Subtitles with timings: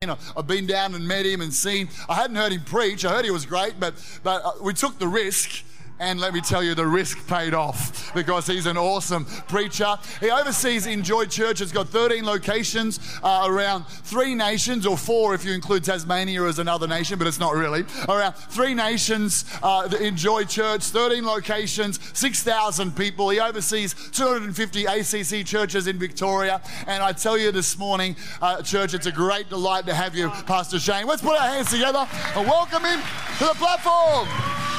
[0.00, 1.88] I've been down and met him and seen.
[2.08, 3.04] I hadn't heard him preach.
[3.04, 5.64] I heard he was great, but but uh, we took the risk.
[6.00, 9.96] And let me tell you, the risk paid off because he's an awesome preacher.
[10.20, 11.60] He oversees Enjoy Church.
[11.60, 16.58] It's got 13 locations uh, around three nations, or four if you include Tasmania as
[16.60, 17.84] another nation, but it's not really.
[18.08, 23.30] Around three nations, uh, Enjoy Church, 13 locations, 6,000 people.
[23.30, 26.62] He oversees 250 ACC churches in Victoria.
[26.86, 30.30] And I tell you this morning, uh, church, it's a great delight to have you,
[30.46, 31.06] Pastor Shane.
[31.06, 33.00] Let's put our hands together and welcome him
[33.38, 34.77] to the platform.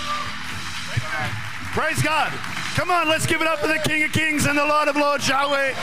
[1.71, 2.31] Praise God.
[2.75, 4.95] Come on, let's give it up for the King of Kings and the Lord of
[4.95, 5.73] Lords, shall we?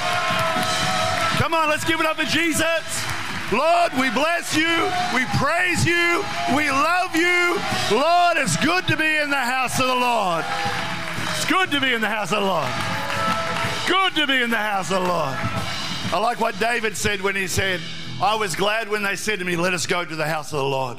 [1.39, 3.05] Come on, let's give it up for Jesus.
[3.53, 4.91] Lord, we bless you.
[5.15, 6.25] We praise you.
[6.57, 7.55] We love you.
[7.93, 10.45] Lord, it's good to be in the house of the Lord.
[11.37, 12.69] It's good to be in the house of the Lord.
[13.87, 15.37] Good to be in the house of the Lord.
[16.13, 17.81] I like what David said when he said,
[18.21, 20.59] I was glad when they said to me, Let us go to the house of
[20.59, 20.99] the Lord.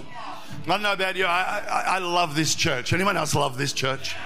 [0.67, 1.23] I don't know about you.
[1.23, 2.91] I, I, I love this church.
[2.91, 4.17] Anyone else love this church?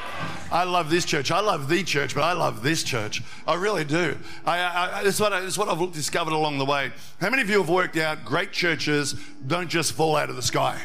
[0.51, 1.29] I love this church.
[1.29, 3.21] I love the church, but I love this church.
[3.47, 4.17] I really do.
[4.43, 6.91] I, I, what I, this what I've discovered along the way.
[7.19, 9.13] How many of you have worked out great churches
[9.45, 10.81] don't just fall out of the sky?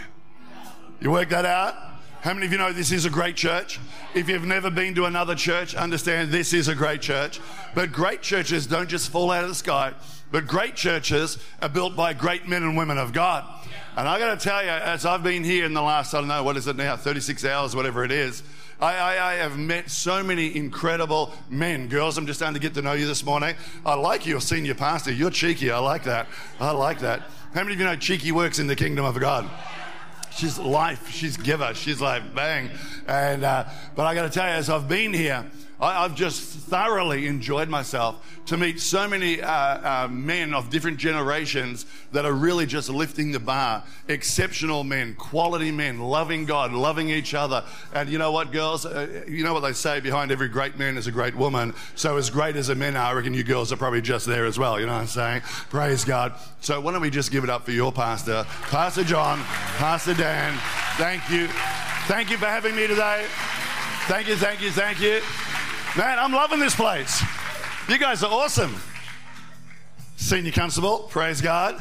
[1.00, 1.74] You work that out?
[2.20, 3.80] How many of you know this is a great church?
[4.14, 7.41] If you've never been to another church, understand this is a great church.
[7.74, 9.94] But great churches don't just fall out of the sky,
[10.30, 13.44] but great churches are built by great men and women of God.
[13.96, 16.28] And I got to tell you, as I've been here in the last, I don't
[16.28, 18.42] know, what is it now, 36 hours, whatever it is,
[18.78, 21.88] I, I, I, have met so many incredible men.
[21.88, 23.54] Girls, I'm just starting to get to know you this morning.
[23.86, 25.12] I like your senior pastor.
[25.12, 25.70] You're cheeky.
[25.70, 26.27] I like that.
[26.60, 27.22] I like that.
[27.54, 29.48] How many of you know cheeky works in the kingdom of God?
[30.30, 31.08] She's life.
[31.08, 31.72] She's giver.
[31.72, 32.69] She's like bang.
[33.06, 35.47] And uh, but I got to tell you, as I've been here,
[35.78, 40.96] I, have just thoroughly enjoyed myself to meet so many uh, uh, men of different
[40.96, 43.82] generations that are really just lifting the bar.
[44.08, 47.62] Exceptional men, quality men, loving God, loving each other.
[47.92, 48.86] And you know what, girls?
[48.86, 51.75] Uh, you know what they say behind every great man is a great woman.
[51.94, 54.47] So, as great as the men are, I reckon you girls are probably just there
[54.47, 54.81] as well.
[54.81, 55.41] You know what I'm saying?
[55.69, 56.32] Praise God.
[56.60, 59.41] So, why don't we just give it up for your pastor, Pastor John,
[59.76, 60.56] Pastor Dan.
[60.97, 61.48] Thank you.
[62.06, 63.26] Thank you for having me today.
[64.06, 65.20] Thank you, thank you, thank you.
[65.96, 67.22] Man, I'm loving this place.
[67.88, 68.76] You guys are awesome.
[70.16, 71.74] Senior constable, praise God.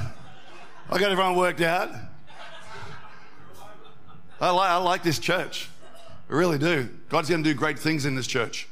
[0.90, 1.90] I got everyone worked out.
[4.40, 5.68] I like, I like this church.
[6.30, 6.88] I really do.
[7.10, 8.70] God's going to do great things in this church.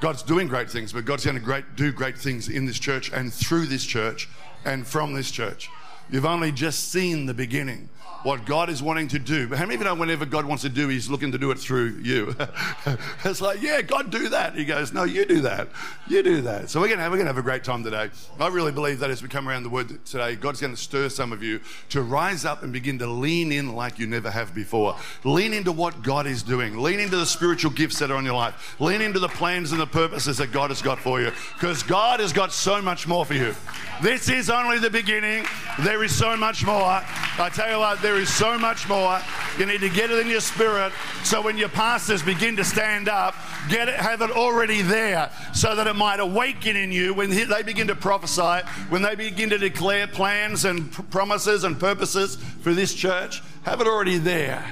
[0.00, 3.32] God's doing great things, but God's going to do great things in this church and
[3.32, 4.28] through this church
[4.64, 5.70] and from this church.
[6.10, 7.88] You've only just seen the beginning
[8.24, 9.46] what God is wanting to do.
[9.46, 11.50] But how many of you know whenever God wants to do, He's looking to do
[11.50, 12.34] it through you?
[13.24, 14.54] it's like, yeah, God do that.
[14.54, 15.68] He goes, no, you do that.
[16.08, 16.70] You do that.
[16.70, 18.10] So we're we're gonna have a great time today.
[18.40, 21.10] I really believe that as we come around the word today, God's going to stir
[21.10, 21.60] some of you
[21.90, 24.96] to rise up and begin to lean in like you never have before.
[25.22, 26.78] Lean into what God is doing.
[26.78, 28.80] Lean into the spiritual gifts that are on your life.
[28.80, 31.30] Lean into the plans and the purposes that God has got for you.
[31.54, 33.54] Because God has got so much more for you.
[34.02, 35.44] This is only the beginning.
[35.80, 37.02] There is so much more.
[37.36, 39.18] I tell you what, there there is so much more.
[39.58, 40.92] You need to get it in your spirit
[41.24, 43.34] so when your pastors begin to stand up,
[43.68, 47.62] get it, have it already there so that it might awaken in you when they
[47.64, 52.94] begin to prophesy, when they begin to declare plans and promises and purposes for this
[52.94, 53.42] church.
[53.64, 54.64] Have it already there,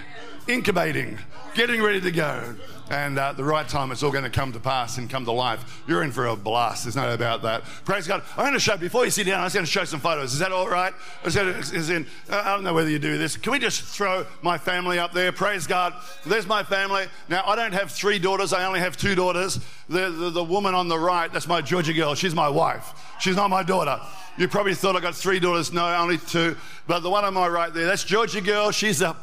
[0.47, 1.19] incubating,
[1.57, 2.55] getting ready to go
[2.93, 5.25] and at uh, the right time, it's all going to come to pass and come
[5.25, 5.83] to life.
[5.89, 6.85] You're in for a blast.
[6.85, 7.63] There's no doubt about that.
[7.87, 8.23] Praise God.
[8.37, 10.35] I'm going to show, before you sit down, I'm just going to show some photos.
[10.35, 10.93] Is that all right?
[11.25, 13.37] Is in, I don't know whether you do this.
[13.39, 15.33] Can we just throw my family up there?
[15.33, 15.95] Praise God.
[16.27, 17.07] There's my family.
[17.31, 18.53] Now, I don't have three daughters.
[18.53, 19.59] I only have two daughters.
[19.89, 22.15] The, the, the woman on the right, that's my Georgia girl.
[22.15, 22.93] She's my wife.
[23.21, 24.01] She's not my daughter.
[24.37, 25.73] You probably thought I got three daughters.
[25.73, 26.57] No, only two.
[26.87, 28.71] But the one on my right there, that's Georgia girl.
[28.71, 29.17] She's a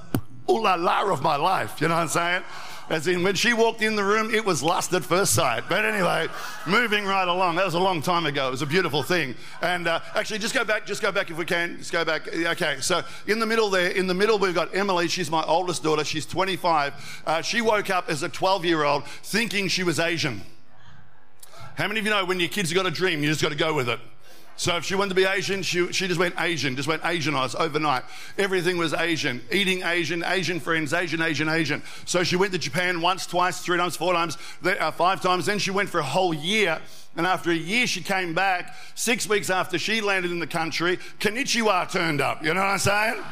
[0.50, 1.82] ooh la la of my life.
[1.82, 2.44] You know what I'm saying?
[2.90, 5.66] As in, when she walked in the room, it was lust at first sight.
[5.70, 6.28] But anyway,
[6.66, 7.56] moving right along.
[7.56, 8.48] That was a long time ago.
[8.48, 9.36] It was a beautiful thing.
[9.62, 11.78] And uh, actually, just go back, just go back if we can.
[11.78, 12.28] Just go back.
[12.28, 15.08] Okay, so in the middle there, in the middle, we've got Emily.
[15.08, 16.04] She's my oldest daughter.
[16.04, 17.22] She's 25.
[17.28, 20.42] Uh, she woke up as a 12 year old thinking she was Asian.
[21.76, 23.50] How many of you know when your kids have got a dream, you just got
[23.50, 24.00] to go with it?
[24.60, 27.56] So if she wanted to be Asian, she, she just went Asian, just went Asianized
[27.56, 28.04] overnight.
[28.38, 31.82] Everything was Asian, eating Asian, Asian friends, Asian, Asian, Asian.
[32.04, 35.46] So she went to Japan once, twice, three times, four times, uh, five times.
[35.46, 36.82] Then she went for a whole year.
[37.16, 38.76] And after a year, she came back.
[38.96, 42.44] Six weeks after she landed in the country, Konnichiwa turned up.
[42.44, 43.24] You know what I'm saying?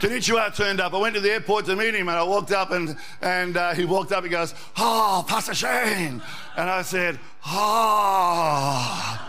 [0.00, 0.92] Konnichiwa turned up.
[0.92, 3.72] I went to the airport to meet him and I walked up and, and uh,
[3.72, 4.22] he walked up.
[4.22, 6.20] He goes, Oh, Pastor Shane.
[6.58, 9.28] And I said, Oh.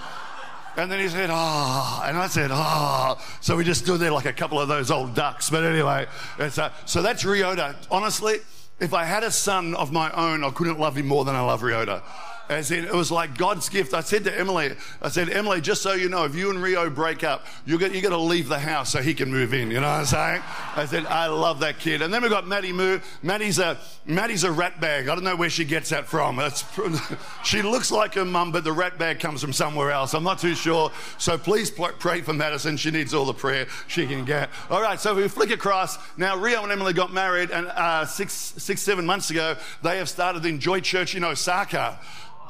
[0.77, 3.21] And then he said, ah, and I said, ah.
[3.42, 5.50] So we just stood there like a couple of those old ducks.
[5.50, 6.07] But anyway,
[6.38, 7.75] uh, so that's Ryota.
[7.92, 8.38] Honestly,
[8.80, 11.42] if I had a son of my own, I couldn't love him more than I
[11.42, 12.01] love Ryota.
[12.50, 13.94] As in, it was like God's gift.
[13.94, 14.72] I said to Emily,
[15.04, 17.94] I said, Emily, just so you know, if you and Rio break up, you're going
[17.94, 19.69] to leave the house so he can move in.
[19.69, 20.42] You know what I'm saying?
[20.75, 22.01] I said, I love that kid.
[22.01, 23.01] And then we got Maddie Moo.
[23.22, 25.10] Maddie's a, Maddie's a rat bag.
[25.10, 26.40] I don't know where she gets that from.
[26.40, 26.66] It's,
[27.44, 30.16] she looks like her mum, but the rat bag comes from somewhere else.
[30.16, 30.92] I'm not too sure.
[31.19, 32.78] So please pray for Madison.
[32.78, 34.50] She needs all the prayer she can get.
[34.72, 36.00] All right, so if we flick across.
[36.18, 40.10] Now, Rio and Emily got married, and uh, six, six, seven months ago, they have
[40.10, 42.00] started the Enjoy Church in Osaka.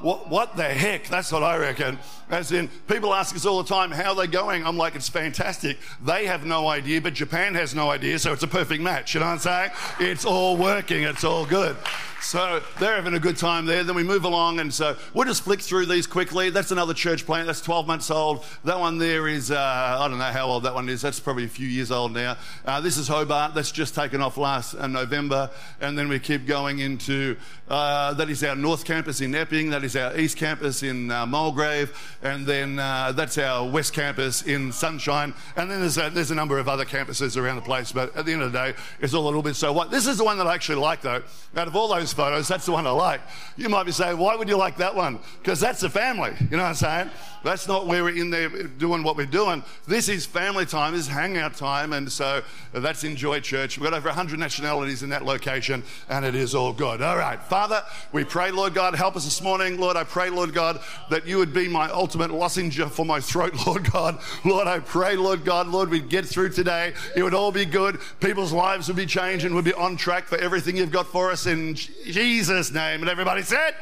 [0.01, 1.07] What, what the heck?
[1.07, 1.99] That's what I reckon.
[2.29, 4.65] As in, people ask us all the time, how are they going?
[4.65, 5.77] I'm like, it's fantastic.
[6.03, 9.13] They have no idea, but Japan has no idea, so it's a perfect match.
[9.13, 9.71] You know what I'm saying?
[9.99, 11.75] It's all working, it's all good.
[12.21, 13.83] So they're having a good time there.
[13.83, 16.49] Then we move along, and so we'll just flick through these quickly.
[16.49, 17.47] That's another church plant.
[17.47, 18.45] That's 12 months old.
[18.65, 21.01] That one there is, uh, I don't know how old that one is.
[21.01, 22.37] That's probably a few years old now.
[22.65, 23.53] Uh, this is Hobart.
[23.53, 25.49] That's just taken off last uh, November.
[25.79, 27.37] And then we keep going into,
[27.69, 29.69] uh, that is our North Campus in Epping.
[29.69, 34.41] That is our East Campus in uh, Mulgrave and then uh, that's our West Campus
[34.41, 37.91] in Sunshine, and then there's a, there's a number of other campuses around the place.
[37.91, 39.91] But at the end of the day, it's all a little bit so what.
[39.91, 41.23] This is the one that I actually like, though.
[41.55, 43.21] Out of all those photos, that's the one I like.
[43.57, 45.19] You might be saying, why would you like that one?
[45.41, 46.33] Because that's the family.
[46.39, 47.09] You know what I'm saying?
[47.43, 49.63] That's not where we're in there doing what we're doing.
[49.87, 52.41] This is family time, this is hangout time, and so
[52.73, 53.77] that's Enjoy Church.
[53.77, 57.01] We've got over 100 nationalities in that location, and it is all good.
[57.01, 57.81] All right, Father,
[58.11, 59.78] we pray, Lord God, help us this morning.
[59.79, 63.53] Lord, I pray, Lord God, that you would be my ultimate lozenge for my throat,
[63.67, 64.19] Lord God.
[64.45, 66.93] Lord, I pray, Lord God, Lord, we'd get through today.
[67.15, 67.99] It would all be good.
[68.19, 71.31] People's lives would be changed and we'd be on track for everything you've got for
[71.31, 73.01] us in Jesus' name.
[73.01, 73.75] And everybody said,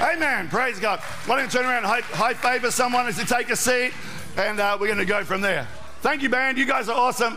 [0.00, 0.24] Amen.
[0.24, 0.48] Amen.
[0.48, 1.00] Praise God.
[1.26, 3.92] Why don't you turn around high, high favor someone as you take a seat,
[4.36, 5.68] and uh, we're going to go from there.
[6.00, 6.58] Thank you, band.
[6.58, 7.36] You guys are awesome.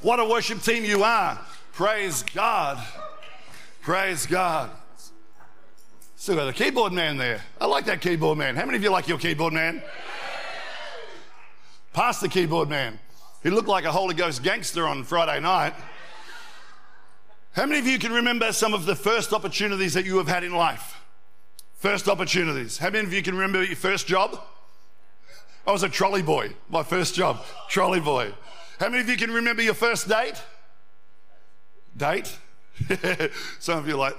[0.00, 1.38] What a worship team you are.
[1.72, 2.84] Praise God.
[3.82, 4.70] Praise God.
[6.22, 7.40] Still got a keyboard man there.
[7.60, 8.54] I like that keyboard man.
[8.54, 9.82] How many of you like your keyboard man?
[11.92, 13.00] Past the keyboard man.
[13.42, 15.74] He looked like a Holy Ghost gangster on Friday night.
[17.54, 20.44] How many of you can remember some of the first opportunities that you have had
[20.44, 21.00] in life?
[21.74, 22.78] First opportunities.
[22.78, 24.40] How many of you can remember your first job?
[25.66, 28.32] I was a trolley boy, my first job, trolley boy.
[28.78, 30.40] How many of you can remember your first date?
[31.96, 32.38] Date?
[33.58, 34.14] Some of you are like,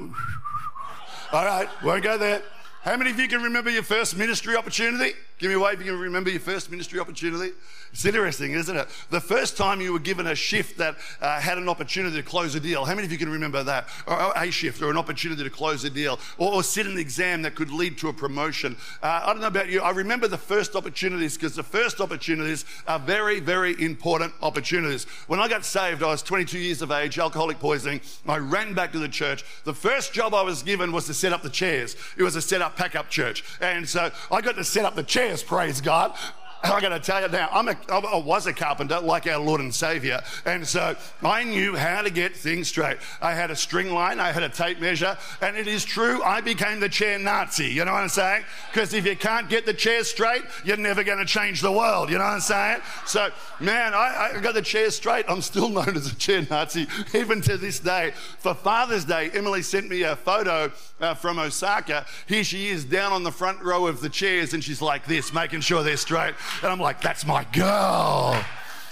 [1.33, 2.43] all right, won't go there.
[2.83, 5.13] How many of you can remember your first ministry opportunity?
[5.39, 7.53] Give me a wave if you can remember your first ministry opportunity.
[7.93, 8.87] It's interesting, isn't it?
[9.09, 12.55] The first time you were given a shift that uh, had an opportunity to close
[12.55, 12.83] a deal.
[12.83, 13.87] How many of you can remember that?
[14.05, 17.41] Or a shift or an opportunity to close a deal or, or sit an exam
[17.43, 18.75] that could lead to a promotion.
[19.01, 19.81] Uh, I don't know about you.
[19.81, 25.05] I remember the first opportunities because the first opportunities are very, very important opportunities.
[25.27, 28.01] When I got saved, I was 22 years of age, alcoholic poisoning.
[28.27, 29.45] I ran back to the church.
[29.63, 31.95] The first job I was given was to set up the chairs.
[32.17, 33.43] It was a set up, pack up church.
[33.61, 36.15] And so I got to set up the chairs, praise God.
[36.63, 39.59] I got to tell you now, I'm a, I was a carpenter like our Lord
[39.59, 40.21] and Savior.
[40.45, 42.97] And so I knew how to get things straight.
[43.21, 46.39] I had a string line, I had a tape measure, and it is true, I
[46.39, 47.65] became the chair Nazi.
[47.65, 48.45] You know what I'm saying?
[48.71, 52.09] Because if you can't get the chair straight, you're never going to change the world.
[52.09, 52.79] You know what I'm saying?
[53.05, 53.29] So,
[53.59, 55.25] man, I, I got the chair straight.
[55.27, 58.13] I'm still known as a chair Nazi, even to this day.
[58.39, 62.05] For Father's Day, Emily sent me a photo uh, from Osaka.
[62.25, 65.33] Here she is down on the front row of the chairs, and she's like this,
[65.33, 66.35] making sure they're straight.
[66.61, 68.41] And I'm like, that's my girl.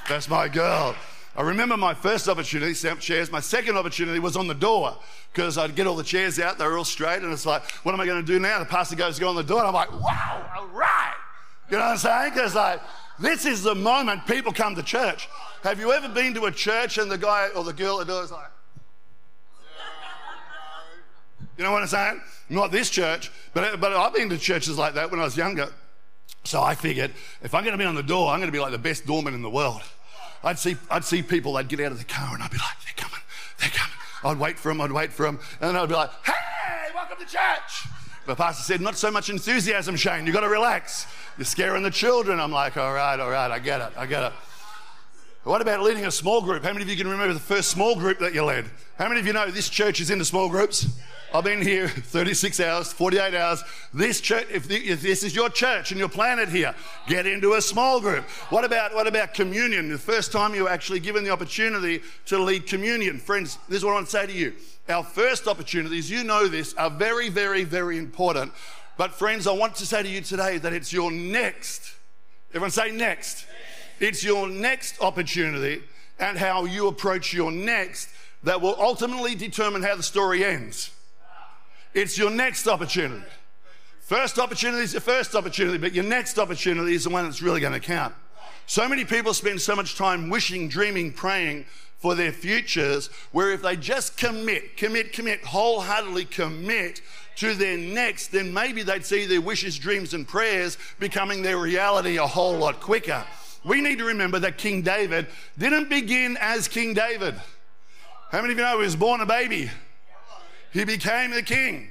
[0.09, 0.95] That's my girl.
[1.35, 3.31] I remember my first opportunity, up chairs.
[3.31, 4.97] My second opportunity was on the door
[5.31, 7.93] because I'd get all the chairs out, they were all straight, and it's like, what
[7.93, 8.59] am I going to do now?
[8.59, 11.13] The pastor goes go on the door, and I'm like, wow, all right.
[11.69, 12.33] You know what I'm saying?
[12.33, 12.81] Because like,
[13.17, 15.29] this is the moment people come to church.
[15.63, 18.13] Have you ever been to a church and the guy or the girl at the
[18.13, 18.47] door is like,
[21.57, 22.21] you know what I'm saying?
[22.49, 25.71] Not this church, but, but I've been to churches like that when I was younger.
[26.43, 27.11] So I figured
[27.43, 29.05] if I'm going to be on the door, I'm going to be like the best
[29.05, 29.81] doorman in the world.
[30.43, 32.77] I'd see, I'd see people, they'd get out of the car and I'd be like,
[32.83, 33.19] they're coming,
[33.59, 33.95] they're coming.
[34.23, 35.39] I'd wait for them, I'd wait for them.
[35.59, 37.87] And then I'd be like, hey, welcome to church.
[38.25, 40.25] The pastor said, not so much enthusiasm, Shane.
[40.25, 41.05] You've got to relax.
[41.37, 42.39] You're scaring the children.
[42.39, 44.33] I'm like, all right, all right, I get it, I get it.
[45.43, 46.63] What about leading a small group?
[46.63, 48.65] How many of you can remember the first small group that you led?
[48.99, 50.85] How many of you know this church is into small groups?
[51.33, 53.63] I've been here 36 hours, 48 hours.
[53.91, 56.75] This church, if, this is your church and you're planted here,
[57.07, 58.23] get into a small group.
[58.51, 59.89] What about what about communion?
[59.89, 63.57] The first time you were actually given the opportunity to lead communion, friends.
[63.67, 64.53] This is what I want to say to you.
[64.89, 68.53] Our first opportunities, you know this, are very, very, very important.
[68.95, 71.95] But friends, I want to say to you today that it's your next
[72.53, 73.45] Everyone say next.
[74.01, 75.83] It's your next opportunity
[76.19, 78.09] and how you approach your next
[78.41, 80.89] that will ultimately determine how the story ends.
[81.93, 83.23] It's your next opportunity.
[83.99, 87.61] First opportunity is your first opportunity, but your next opportunity is the one that's really
[87.61, 88.15] going to count.
[88.65, 91.65] So many people spend so much time wishing, dreaming, praying
[91.99, 97.01] for their futures, where if they just commit, commit, commit, wholeheartedly commit
[97.35, 102.17] to their next, then maybe they'd see their wishes, dreams, and prayers becoming their reality
[102.17, 103.23] a whole lot quicker.
[103.63, 105.27] We need to remember that King David
[105.57, 107.35] didn't begin as King David.
[108.31, 109.69] How many of you know he was born a baby?
[110.71, 111.89] He became the king,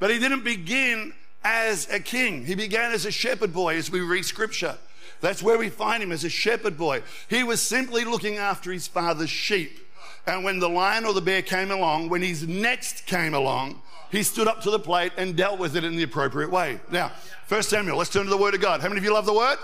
[0.00, 1.12] but he didn't begin
[1.44, 2.44] as a king.
[2.44, 4.76] He began as a shepherd boy as we read scripture.
[5.20, 7.02] That's where we find him as a shepherd boy.
[7.28, 9.78] He was simply looking after his father's sheep.
[10.26, 13.80] And when the lion or the bear came along, when his next came along,
[14.10, 16.80] he stood up to the plate and dealt with it in the appropriate way.
[16.90, 17.12] Now,
[17.46, 18.80] First Samuel, let's turn to the Word of God.
[18.80, 19.58] How many of you love the Word?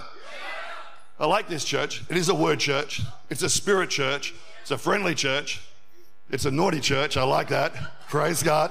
[1.19, 2.03] I like this church.
[2.09, 5.61] It is a Word church, it's a spirit church, it's a friendly church,
[6.31, 7.17] it's a naughty church.
[7.17, 7.75] I like that.
[8.09, 8.71] Praise God.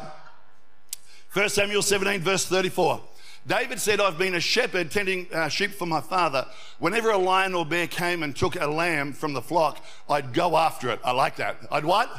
[1.33, 3.01] 1 Samuel 17, verse 34.
[3.47, 6.45] David said, I've been a shepherd tending uh, sheep for my father.
[6.79, 10.57] Whenever a lion or bear came and took a lamb from the flock, I'd go
[10.57, 10.99] after it.
[11.03, 11.57] I like that.
[11.71, 12.09] I'd what?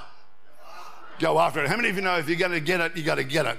[1.20, 1.68] Go after it.
[1.68, 3.46] How many of you know if you're going to get it, you got to get
[3.46, 3.58] it?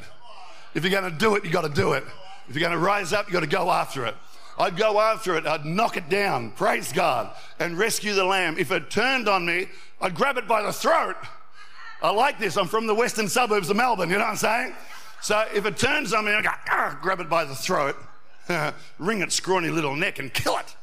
[0.74, 2.04] If you're going to do it, you got to do it.
[2.50, 4.16] If you're going to rise up, you got to go after it.
[4.58, 5.46] I'd go after it.
[5.46, 8.58] I'd knock it down, praise God, and rescue the lamb.
[8.58, 9.68] If it turned on me,
[10.00, 11.16] I'd grab it by the throat.
[12.02, 12.58] I like this.
[12.58, 14.10] I'm from the western suburbs of Melbourne.
[14.10, 14.74] You know what I'm saying?
[15.22, 17.96] So if it turns on me, I go, grab it by the throat,
[19.00, 20.76] wring its scrawny little neck and kill it.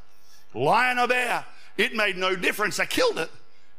[0.55, 1.45] Lion or bear,
[1.77, 2.81] it made no difference.
[2.81, 3.31] I killed it.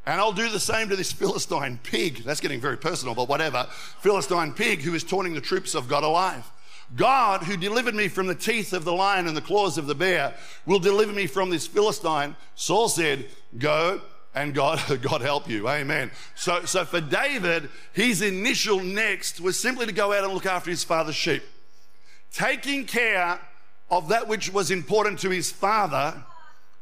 [0.06, 2.24] And I'll do the same to this Philistine pig.
[2.24, 3.66] That's getting very personal, but whatever.
[4.00, 6.48] Philistine pig who is taunting the troops of God alive.
[6.94, 9.94] God, who delivered me from the teeth of the lion and the claws of the
[9.94, 10.34] bear,
[10.66, 12.36] will deliver me from this Philistine.
[12.54, 14.00] Saul said, Go
[14.34, 15.68] and God, God help you.
[15.68, 16.10] Amen.
[16.34, 20.70] So, so for David, his initial next was simply to go out and look after
[20.70, 21.42] his father's sheep.
[22.32, 23.40] Taking care
[23.90, 26.22] of that which was important to his father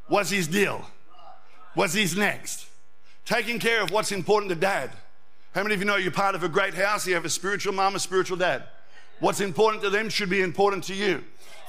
[0.09, 0.85] was his deal,
[1.75, 2.67] was his next.
[3.25, 4.91] Taking care of what's important to dad.
[5.55, 7.07] How many of you know you're part of a great house?
[7.07, 8.65] You have a spiritual mom, a spiritual dad.
[9.21, 11.23] What's important to them should be important to you.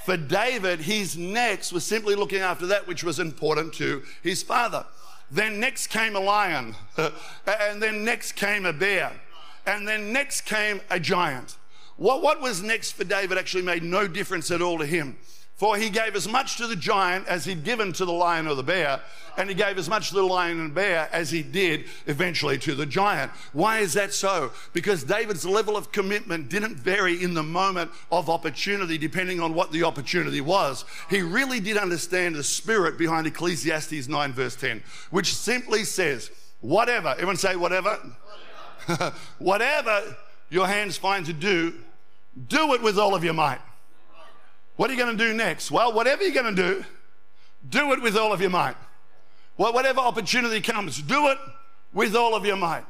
[0.06, 4.86] For David, his next was simply looking after that which was important to his father.
[5.30, 6.76] Then next came a lion.
[6.98, 9.12] and then next came a bear.
[9.66, 11.58] And then next came a giant.
[11.98, 15.18] What, what was next for David actually made no difference at all to him.
[15.62, 18.56] For he gave as much to the giant as he'd given to the lion or
[18.56, 19.00] the bear,
[19.38, 22.74] and he gave as much to the lion and bear as he did eventually to
[22.74, 23.32] the giant.
[23.54, 24.54] Why is that so?
[24.74, 29.72] Because David's level of commitment didn't vary in the moment of opportunity, depending on what
[29.72, 30.84] the opportunity was.
[31.12, 37.10] He really did understand the spirit behind Ecclesiastes 9, verse 10, which simply says, Whatever,
[37.10, 38.00] everyone say, whatever.
[39.38, 40.18] whatever
[40.50, 41.76] your hands find to do,
[42.48, 43.60] do it with all of your might.
[44.76, 45.72] What are you going to do next?
[45.72, 46.86] Well, whatever you're going to do,
[47.68, 48.76] do it with all of your might.
[49.58, 51.38] Well, whatever opportunity comes, do it
[51.94, 52.86] with all of your might.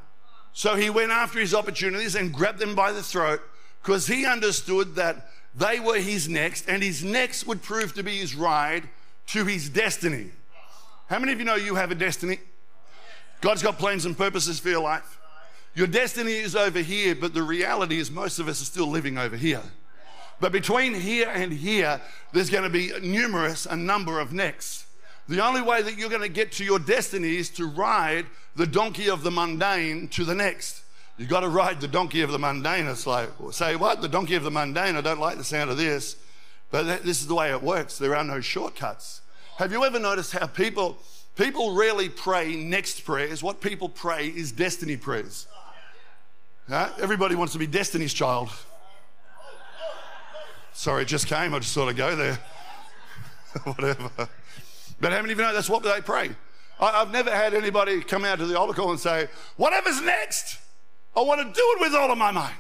[0.54, 3.42] So he went after his opportunities and grabbed them by the throat
[3.82, 8.18] because he understood that they were his next, and his next would prove to be
[8.18, 8.88] his ride
[9.28, 10.32] to his destiny.
[11.08, 12.40] How many of you know you have a destiny?
[13.42, 15.20] God's got plans and purposes for your life.
[15.74, 19.18] Your destiny is over here, but the reality is most of us are still living
[19.18, 19.64] over here.
[20.42, 22.02] But between here and here,
[22.34, 24.88] there's going to be numerous, a number of necks.
[25.30, 28.66] The only way that you're going to get to your destiny is to ride the
[28.66, 30.82] donkey of the mundane to the next.
[31.18, 32.88] You've got to ride the donkey of the mundane.
[32.88, 34.02] It's like, say what?
[34.02, 34.96] The donkey of the mundane.
[34.96, 36.16] I don't like the sound of this.
[36.72, 38.00] But this is the way it works.
[38.00, 39.22] There are no shortcuts.
[39.58, 40.98] Have you ever noticed how people,
[41.36, 43.44] people rarely pray next prayers?
[43.44, 45.46] What people pray is destiny prayers.
[46.68, 46.90] Huh?
[47.00, 48.50] Everybody wants to be destiny's child.
[50.74, 51.54] Sorry, it just came.
[51.54, 52.40] I just thought I'd go there.
[53.64, 54.10] Whatever.
[55.00, 56.30] But how many of you know that's what they pray?
[56.80, 60.58] I, have never had anybody come out to the altar call and say, Whatever's next,
[61.16, 62.56] I want to do it with all of my mind.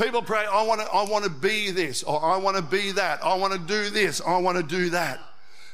[0.00, 2.92] People pray, I want to, I want to be this, or I want to be
[2.92, 5.18] that, I want to do this, I want to do that.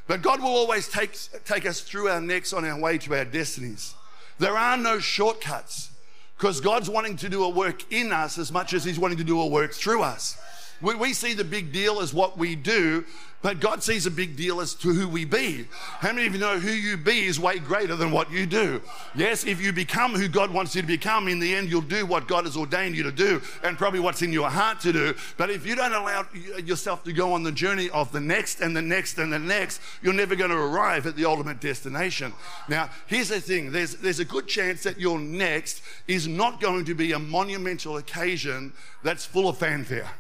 [0.09, 3.25] But God will always take, take us through our necks on our way to our
[3.25, 3.95] destinies.
[4.38, 5.90] There are no shortcuts
[6.37, 9.25] because God's wanting to do a work in us as much as He's wanting to
[9.25, 10.38] do a work through us.
[10.80, 13.04] We, we see the big deal as what we do,
[13.42, 15.68] but God sees a big deal as to who we be.
[16.00, 18.83] How many of you know who you be is way greater than what you do?
[19.14, 22.06] Yes, if you become who God wants you to become, in the end, you'll do
[22.06, 25.14] what God has ordained you to do and probably what's in your heart to do.
[25.37, 26.26] But if you don't allow
[26.64, 29.80] yourself to go on the journey of the next and the next and the next,
[30.02, 32.33] you're never going to arrive at the ultimate destination.
[32.68, 36.85] Now, here's the thing there's, there's a good chance that your next is not going
[36.87, 40.11] to be a monumental occasion that's full of fanfare.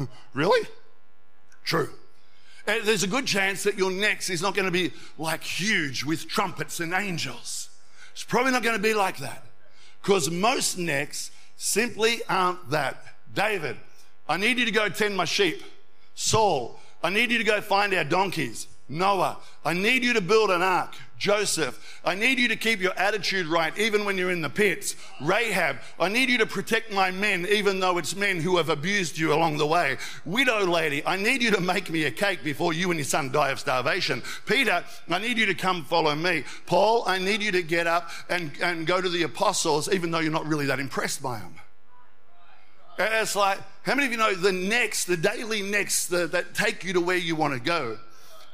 [0.34, 0.66] really?
[1.64, 1.90] True.
[2.66, 6.04] And there's a good chance that your next is not going to be like huge
[6.04, 7.70] with trumpets and angels.
[8.12, 9.44] It's probably not going to be like that
[10.02, 13.02] because most necks simply aren't that.
[13.34, 13.76] David,
[14.28, 15.62] I need you to go tend my sheep.
[16.14, 18.66] Saul, I need you to go find our donkeys.
[18.90, 20.94] Noah, I need you to build an ark.
[21.16, 24.96] Joseph, I need you to keep your attitude right even when you're in the pits.
[25.20, 29.16] Rahab, I need you to protect my men even though it's men who have abused
[29.16, 29.98] you along the way.
[30.24, 33.30] Widow lady, I need you to make me a cake before you and your son
[33.30, 34.22] die of starvation.
[34.44, 36.42] Peter, I need you to come follow me.
[36.66, 40.20] Paul, I need you to get up and, and go to the apostles even though
[40.20, 41.54] you're not really that impressed by them.
[42.98, 46.82] It's like, how many of you know the next, the daily next the, that take
[46.82, 47.98] you to where you want to go?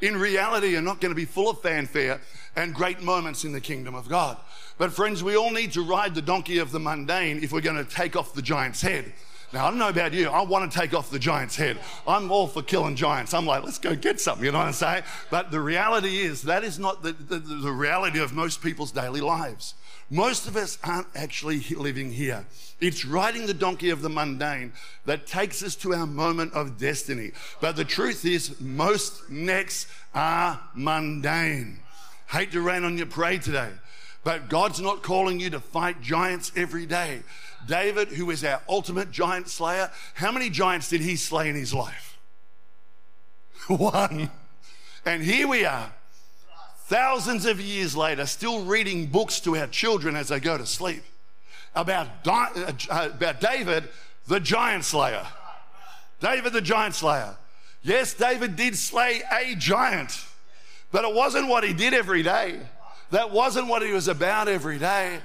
[0.01, 2.21] In reality are not going to be full of fanfare
[2.55, 4.37] and great moments in the kingdom of God.
[4.79, 7.83] But, friends, we all need to ride the donkey of the mundane if we're going
[7.83, 9.13] to take off the giant's head.
[9.53, 10.29] Now, I don't know about you.
[10.29, 11.79] I want to take off the giant's head.
[12.07, 13.33] I'm all for killing giants.
[13.33, 15.05] I'm like, let's go get something, you know what I'm saying?
[15.31, 19.21] But the reality is, that is not the, the, the reality of most people's daily
[19.21, 19.75] lives.
[20.11, 22.47] Most of us aren't actually living here.
[22.81, 24.73] It's riding the donkey of the mundane
[25.05, 27.33] that takes us to our moment of destiny.
[27.61, 31.81] But the truth is, most necks are mundane.
[32.29, 33.71] Hate to rain on your parade today,
[34.25, 37.23] but God's not calling you to fight giants every day.
[37.67, 41.75] David, who is our ultimate giant slayer, how many giants did he slay in his
[41.75, 42.19] life?
[43.69, 44.31] One.
[45.05, 45.93] And here we are,
[46.87, 51.03] thousands of years later, still reading books to our children as they go to sleep
[51.75, 52.73] about, uh,
[53.13, 53.89] about David,
[54.27, 55.27] the giant slayer.
[56.21, 57.37] David, the giant slayer.
[57.83, 60.25] Yes, David did slay a giant,
[60.91, 62.59] but it wasn't what he did every day.
[63.11, 65.19] That wasn't what he was about every day.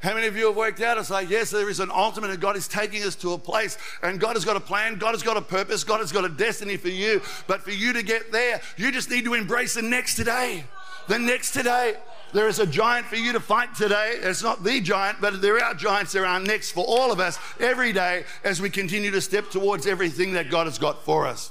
[0.00, 0.98] How many of you have worked out?
[0.98, 3.76] It's like, yes, there is an ultimate, and God is taking us to a place,
[4.02, 6.28] and God has got a plan, God has got a purpose, God has got a
[6.28, 7.20] destiny for you.
[7.48, 10.64] But for you to get there, you just need to embrace the next today
[11.08, 11.94] the next today.
[12.32, 14.18] There is a giant for you to fight today.
[14.20, 17.38] It's not the giant, but there are giants, there are next for all of us
[17.58, 21.50] every day as we continue to step towards everything that God has got for us.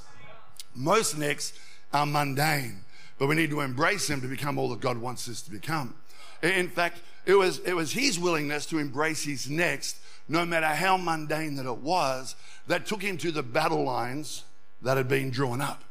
[0.76, 1.52] Most necks
[1.92, 2.84] are mundane,
[3.18, 5.94] but we need to embrace them to become all that God wants us to become.
[6.42, 10.96] In fact, it was, it was his willingness to embrace his next, no matter how
[10.96, 12.36] mundane that it was,
[12.68, 14.44] that took him to the battle lines
[14.82, 15.82] that had been drawn up.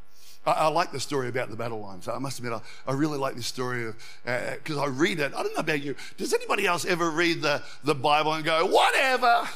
[0.47, 2.07] I, I, like the story about the battle lines.
[2.07, 5.33] I must admit, I, I really like this story because uh, I read it.
[5.36, 5.93] I don't know about you.
[6.15, 9.47] Does anybody else ever read the, the Bible and go, whatever?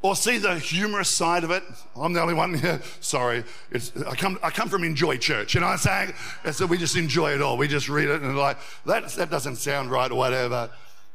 [0.00, 1.62] Or see the humorous side of it.
[1.94, 2.80] I'm the only one here.
[3.00, 3.44] Sorry.
[3.70, 5.54] It's, I, come, I come from Enjoy Church.
[5.54, 6.54] You know what I'm saying?
[6.54, 7.58] So we just enjoy it all.
[7.58, 10.70] We just read it and like, that, that doesn't sound right or whatever.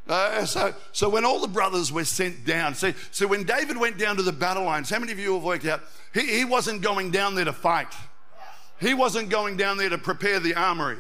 [0.08, 3.98] Uh, so, so when all the brothers were sent down, see, so when David went
[3.98, 5.82] down to the battle lines, how many of you have worked out?
[6.14, 7.88] He, he wasn't going down there to fight.
[8.82, 10.98] He wasn't going down there to prepare the armory.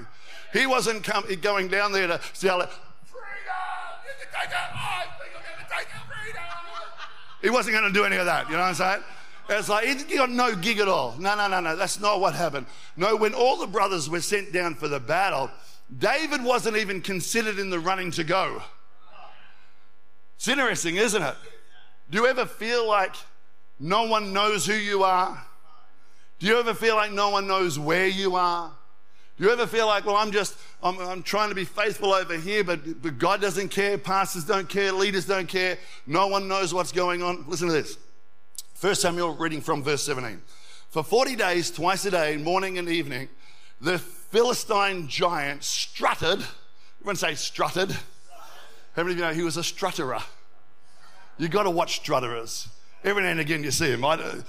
[0.54, 1.04] He wasn't
[1.41, 2.70] going down there to yell,
[7.41, 8.46] He wasn't going to do any of that.
[8.46, 9.04] You know what I'm saying?
[9.50, 11.15] It's like he got no gig at all.
[11.17, 11.76] No, no, no, no.
[11.76, 12.67] That's not what happened.
[12.96, 15.50] No, when all the brothers were sent down for the battle,
[15.98, 18.62] David wasn't even considered in the running to go.
[20.36, 21.36] It's interesting, isn't it?
[22.12, 23.15] Do you ever feel like
[23.80, 25.46] no one knows who you are?
[26.41, 28.71] Do you ever feel like no one knows where you are?
[29.38, 32.36] Do you ever feel like, well, I'm just, I'm, I'm trying to be faithful over
[32.36, 35.77] here, but, but God doesn't care, pastors don't care, leaders don't care,
[36.08, 37.45] no one knows what's going on?
[37.47, 37.95] Listen to this.
[38.73, 40.41] First Samuel, reading from verse 17.
[40.89, 43.30] For 40 days, twice a day, morning and evening,
[43.80, 46.43] the Philistine giant strutted.
[47.01, 47.91] Everyone say strutted.
[48.95, 50.23] How many of you know he was a strutterer?
[51.38, 52.67] You've got to watch strutterers.
[53.04, 54.04] Every now and again you see him.
[54.04, 54.41] I,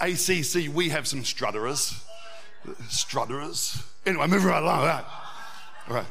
[0.00, 2.02] ACC, we have some strutterers.
[2.88, 3.82] Strutterers.
[4.04, 4.80] Anyway, moving right along.
[5.88, 6.06] All right.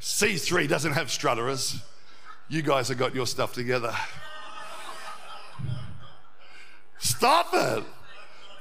[0.00, 1.80] C3 doesn't have strutterers.
[2.48, 3.94] You guys have got your stuff together.
[6.98, 7.84] Stop it.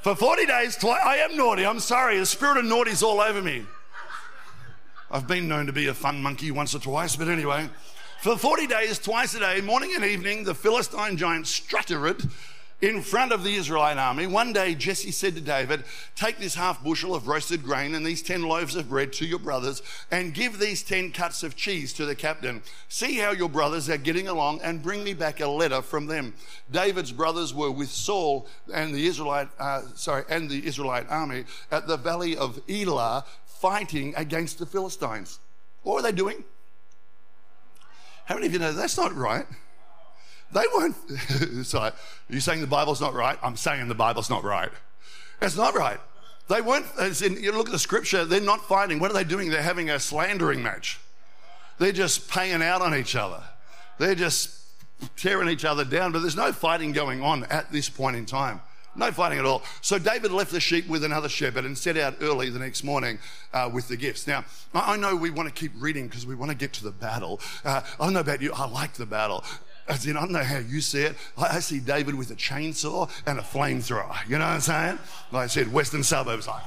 [0.02, 1.66] For 40 days, twi- I am naughty.
[1.66, 2.18] I'm sorry.
[2.18, 3.66] The spirit of naughty is all over me.
[5.10, 7.70] I've been known to be a fun monkey once or twice, but anyway.
[8.22, 11.98] For 40 days, twice a day, morning and evening, the Philistine giant strutted
[12.80, 14.28] in front of the Israelite army.
[14.28, 15.84] One day, Jesse said to David,
[16.16, 19.40] Take this half bushel of roasted grain and these 10 loaves of bread to your
[19.40, 22.62] brothers, and give these 10 cuts of cheese to the captain.
[22.88, 26.36] See how your brothers are getting along, and bring me back a letter from them.
[26.72, 31.88] David's brothers were with Saul and the Israelite, uh, sorry, and the Israelite army at
[31.88, 35.40] the valley of Elah, fighting against the Philistines.
[35.82, 36.44] What were they doing?
[38.26, 39.48] How many of you know that's not right?
[40.52, 40.96] They weren't.
[41.66, 41.92] sorry,
[42.30, 43.38] you saying the Bible's not right?
[43.44, 44.72] I'm saying the Bible's not right.
[45.42, 46.00] It's not right.
[46.50, 46.86] They weren't.
[47.22, 48.24] In, you look at the scripture.
[48.26, 49.00] They're not fighting.
[49.00, 49.50] What are they doing?
[49.50, 51.00] They're having a slandering match.
[51.80, 53.44] They're just paying out on each other.
[54.00, 54.58] They're just
[55.16, 56.12] tearing each other down.
[56.12, 58.62] But there's no fighting going on at this point in time.
[58.98, 59.62] No fighting at all.
[59.82, 63.20] So David left the sheep with another shepherd and set out early the next morning
[63.54, 64.26] uh, with the gifts.
[64.26, 66.92] Now, I know we want to keep reading because we want to get to the
[66.92, 67.40] battle.
[67.64, 69.44] Uh, I don't know about you, I like the battle.
[69.88, 71.16] As in, I don't know how you see it.
[71.38, 74.18] I, see David with a chainsaw and a flamethrower.
[74.28, 75.00] You know what I'm saying?
[75.32, 76.48] Like I said, Western suburbs.
[76.48, 76.64] Like,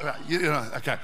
[0.28, 0.96] you know, okay.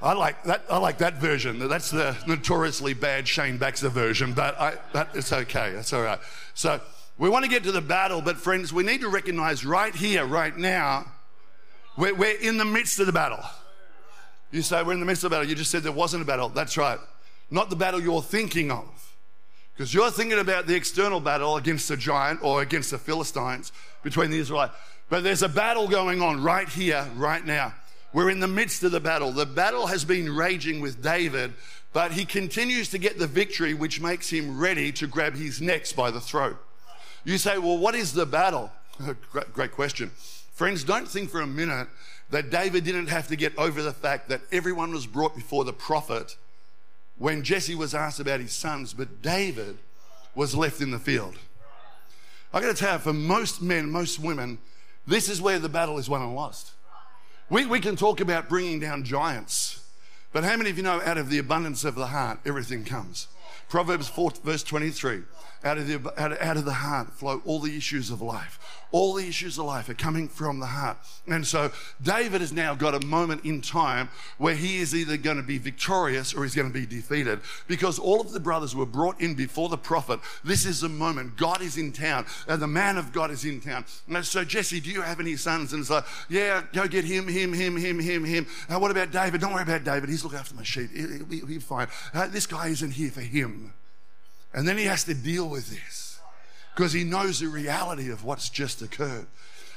[0.00, 0.64] I like that.
[0.70, 1.68] I like that version.
[1.68, 5.72] That's the notoriously bad Shane Baxter version, but I, that, it's okay.
[5.72, 6.18] That's all right.
[6.54, 6.80] So
[7.18, 10.24] we want to get to the battle, but friends, we need to recognize right here,
[10.24, 11.06] right now,
[11.98, 13.44] we're, we're in the midst of the battle.
[14.50, 15.48] You say we're in the midst of the battle.
[15.48, 16.48] You just said there wasn't a battle.
[16.48, 16.98] That's right
[17.50, 19.16] not the battle you're thinking of.
[19.74, 24.30] Because you're thinking about the external battle against the giant or against the Philistines between
[24.30, 24.74] the Israelites.
[25.08, 27.74] But there's a battle going on right here, right now.
[28.12, 29.32] We're in the midst of the battle.
[29.32, 31.54] The battle has been raging with David,
[31.92, 35.94] but he continues to get the victory, which makes him ready to grab his next
[35.94, 36.56] by the throat.
[37.24, 38.70] You say, well, what is the battle?
[39.32, 40.10] great, great question.
[40.52, 41.88] Friends, don't think for a minute
[42.30, 45.72] that David didn't have to get over the fact that everyone was brought before the
[45.72, 46.36] prophet
[47.16, 49.78] when Jesse was asked about his sons, but David
[50.34, 51.36] was left in the field.
[52.52, 54.58] I got to tell you, for most men, most women,
[55.06, 56.72] this is where the battle is won and lost.
[57.50, 59.84] We, we can talk about bringing down giants,
[60.32, 63.28] but how many of you know out of the abundance of the heart, everything comes?
[63.68, 65.22] Proverbs 4, verse 23
[65.64, 68.58] out of, the, out, of, out of the heart flow all the issues of life.
[68.92, 70.98] All the issues of life are coming from the heart.
[71.26, 75.38] And so David has now got a moment in time where he is either going
[75.38, 78.86] to be victorious or he's going to be defeated because all of the brothers were
[78.86, 80.20] brought in before the prophet.
[80.44, 81.36] This is the moment.
[81.36, 83.84] God is in town and the man of God is in town.
[84.08, 85.72] And so, Jesse, do you have any sons?
[85.72, 88.46] And it's like, yeah, go get him, him, him, him, him, him.
[88.68, 89.40] Uh, what about David?
[89.40, 90.08] Don't worry about David.
[90.08, 90.90] He's looking after my sheep.
[90.94, 91.88] He'll be, fine.
[92.12, 93.72] Uh, this guy isn't here for him.
[94.54, 96.20] And then he has to deal with this
[96.74, 99.26] because he knows the reality of what's just occurred.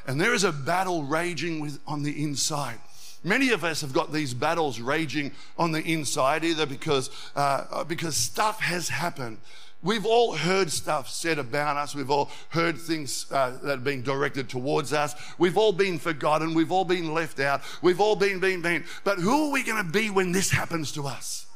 [0.05, 2.77] And there is a battle raging with, on the inside.
[3.23, 8.15] Many of us have got these battles raging on the inside, either because, uh, because
[8.15, 9.39] stuff has happened.
[9.83, 11.93] We've all heard stuff said about us.
[11.93, 15.13] We've all heard things uh, that have been directed towards us.
[15.37, 16.53] We've all been forgotten.
[16.53, 17.61] We've all been left out.
[17.81, 18.85] We've all been, been, been.
[19.03, 21.47] But who are we going to be when this happens to us?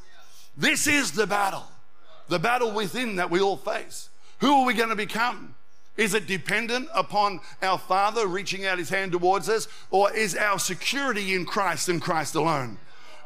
[0.57, 1.67] This is the battle
[2.31, 4.09] the battle within that we all face.
[4.39, 5.53] Who are we going to become?
[5.97, 10.57] Is it dependent upon our Father reaching out his hand towards us, or is our
[10.57, 12.77] security in Christ and Christ alone?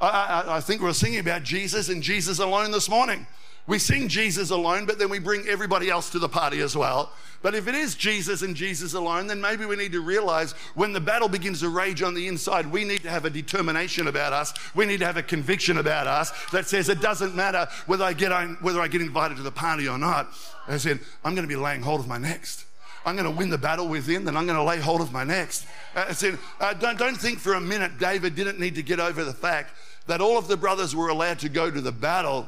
[0.01, 3.25] I, I, think we we're singing about Jesus and Jesus alone this morning.
[3.67, 7.11] We sing Jesus alone, but then we bring everybody else to the party as well.
[7.41, 10.93] But if it is Jesus and Jesus alone, then maybe we need to realize when
[10.93, 14.33] the battle begins to rage on the inside, we need to have a determination about
[14.33, 14.53] us.
[14.75, 18.13] We need to have a conviction about us that says it doesn't matter whether I
[18.13, 18.31] get,
[18.61, 20.29] whether I get invited to the party or not.
[20.67, 22.65] I said, I'm going to be laying hold of my next.
[23.05, 25.23] I'm going to win the battle within, then I'm going to lay hold of my
[25.23, 25.65] next.
[25.95, 28.99] Uh, I said, uh, don't, don't think for a minute David didn't need to get
[28.99, 29.73] over the fact
[30.07, 32.47] that all of the brothers were allowed to go to the battle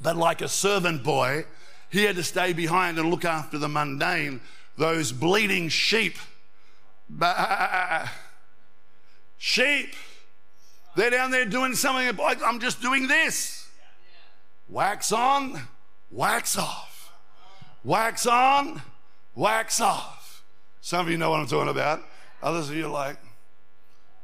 [0.00, 1.46] but like a servant boy,
[1.90, 4.40] he had to stay behind and look after the mundane,
[4.76, 6.16] those bleeding sheep.
[7.20, 8.08] Uh, uh,
[9.38, 9.94] sheep.
[10.96, 12.18] They're down there doing something.
[12.20, 13.68] I'm just doing this.
[14.68, 15.60] Wax on,
[16.10, 17.12] wax off.
[17.82, 18.80] Wax on,
[19.34, 20.44] wax off.
[20.80, 22.02] Some of you know what I'm talking about.
[22.42, 23.16] Others of you are like,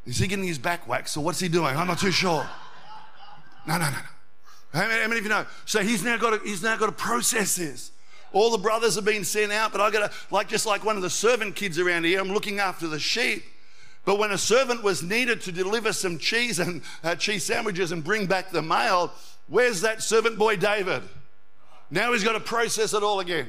[0.06, 1.76] is he getting his back waxed or what's he doing?
[1.76, 2.48] I'm not too sure.
[3.66, 3.98] No, no, no, no.
[4.72, 5.46] How many, how many of you know?
[5.64, 7.92] So he's now got to, he's now got to process this.
[8.32, 10.96] All the brothers have been sent out, but I got to, like just like one
[10.96, 13.42] of the servant kids around here, I'm looking after the sheep.
[14.04, 18.02] But when a servant was needed to deliver some cheese and uh, cheese sandwiches and
[18.02, 19.12] bring back the mail,
[19.48, 21.02] where's that servant boy David?
[21.90, 23.48] Now he's got to process it all again.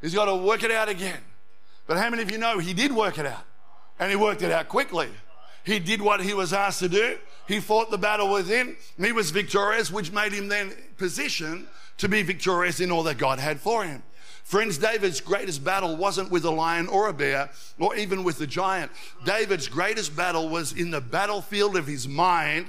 [0.00, 1.20] He's got to work it out again.
[1.86, 3.44] But how many of you know he did work it out?
[3.98, 5.08] And he worked it out quickly.
[5.64, 7.18] He did what he was asked to do.
[7.46, 8.76] He fought the battle within.
[8.98, 11.66] He was victorious, which made him then positioned
[11.98, 14.02] to be victorious in all that God had for him.
[14.44, 18.46] Friends, David's greatest battle wasn't with a lion or a bear or even with the
[18.46, 18.90] giant.
[19.24, 22.66] David's greatest battle was in the battlefield of his mind.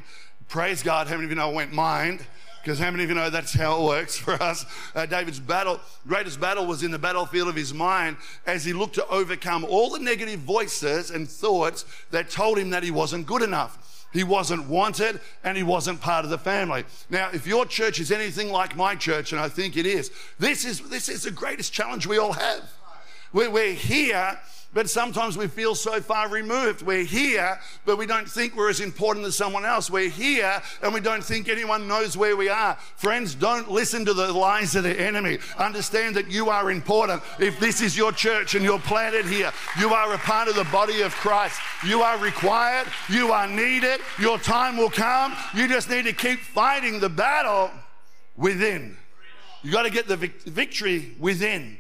[0.48, 1.08] Praise God.
[1.08, 2.26] How many of you know I went mind?
[2.62, 4.66] Because how many of you know that's how it works for us?
[4.94, 8.96] Uh, David's battle, greatest battle was in the battlefield of his mind as he looked
[8.96, 13.42] to overcome all the negative voices and thoughts that told him that he wasn't good
[13.42, 14.08] enough.
[14.14, 16.84] He wasn't wanted and he wasn't part of the family.
[17.10, 20.66] Now, if your church is anything like my church, and I think it is, this
[20.66, 22.70] is, this is the greatest challenge we all have.
[23.34, 24.38] We're, we're here
[24.74, 26.82] but sometimes we feel so far removed.
[26.82, 29.90] We're here, but we don't think we're as important as someone else.
[29.90, 32.76] We're here, and we don't think anyone knows where we are.
[32.96, 35.40] Friends, don't listen to the lies of the enemy.
[35.58, 37.22] Understand that you are important.
[37.38, 40.64] If this is your church and you're planted here, you are a part of the
[40.66, 41.60] body of Christ.
[41.86, 45.36] You are required, you are needed, your time will come.
[45.54, 47.72] You just need to keep fighting the battle
[48.38, 48.98] within.
[49.64, 51.78] You got to get the victory within.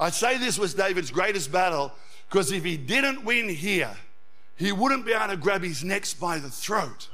[0.00, 1.92] I say this was David's greatest battle
[2.30, 3.96] because if he didn't win here,
[4.54, 7.08] he wouldn't be able to grab his neck by the throat.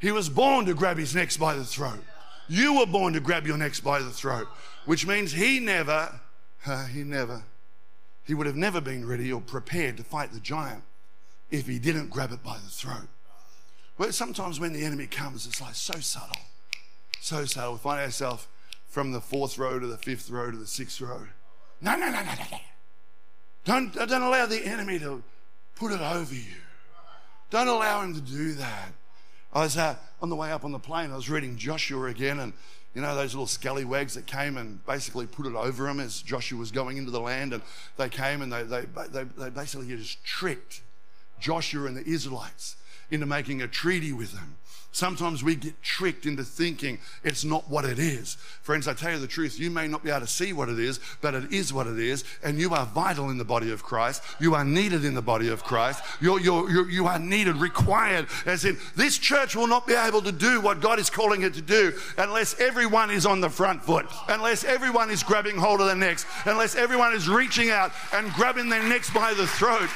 [0.00, 2.02] He was born to grab his neck by the throat.
[2.48, 4.48] You were born to grab your neck by the throat,
[4.84, 6.20] which means he never,
[6.66, 7.44] uh, he never,
[8.24, 10.82] he would have never been ready or prepared to fight the giant
[11.52, 13.08] if he didn't grab it by the throat.
[13.96, 16.42] Well, sometimes when the enemy comes, it's like so subtle,
[17.20, 17.74] so subtle.
[17.74, 18.48] We find ourselves
[18.88, 21.26] from the fourth row to the fifth row to the sixth row.
[21.80, 22.58] No, no, no, no, no, no.
[23.68, 25.22] Don't, don't allow the enemy to
[25.74, 26.56] put it over you.
[27.50, 28.92] Don't allow him to do that.
[29.52, 32.40] I was uh, on the way up on the plane, I was reading Joshua again,
[32.40, 32.54] and
[32.94, 36.58] you know, those little scallywags that came and basically put it over him as Joshua
[36.58, 37.62] was going into the land, and
[37.98, 40.80] they came and they, they, they, they basically just tricked
[41.38, 42.76] Joshua and the Israelites
[43.10, 44.56] into making a treaty with them.
[44.90, 48.36] Sometimes we get tricked into thinking it's not what it is.
[48.62, 50.78] Friends, I tell you the truth, you may not be able to see what it
[50.78, 53.82] is, but it is what it is, and you are vital in the body of
[53.82, 54.22] Christ.
[54.40, 56.02] You are needed in the body of Christ.
[56.20, 60.22] You're, you're, you're, you are needed, required, as in this church will not be able
[60.22, 63.84] to do what God is calling it to do unless everyone is on the front
[63.84, 68.32] foot, unless everyone is grabbing hold of their necks, unless everyone is reaching out and
[68.32, 69.88] grabbing their necks by the throat.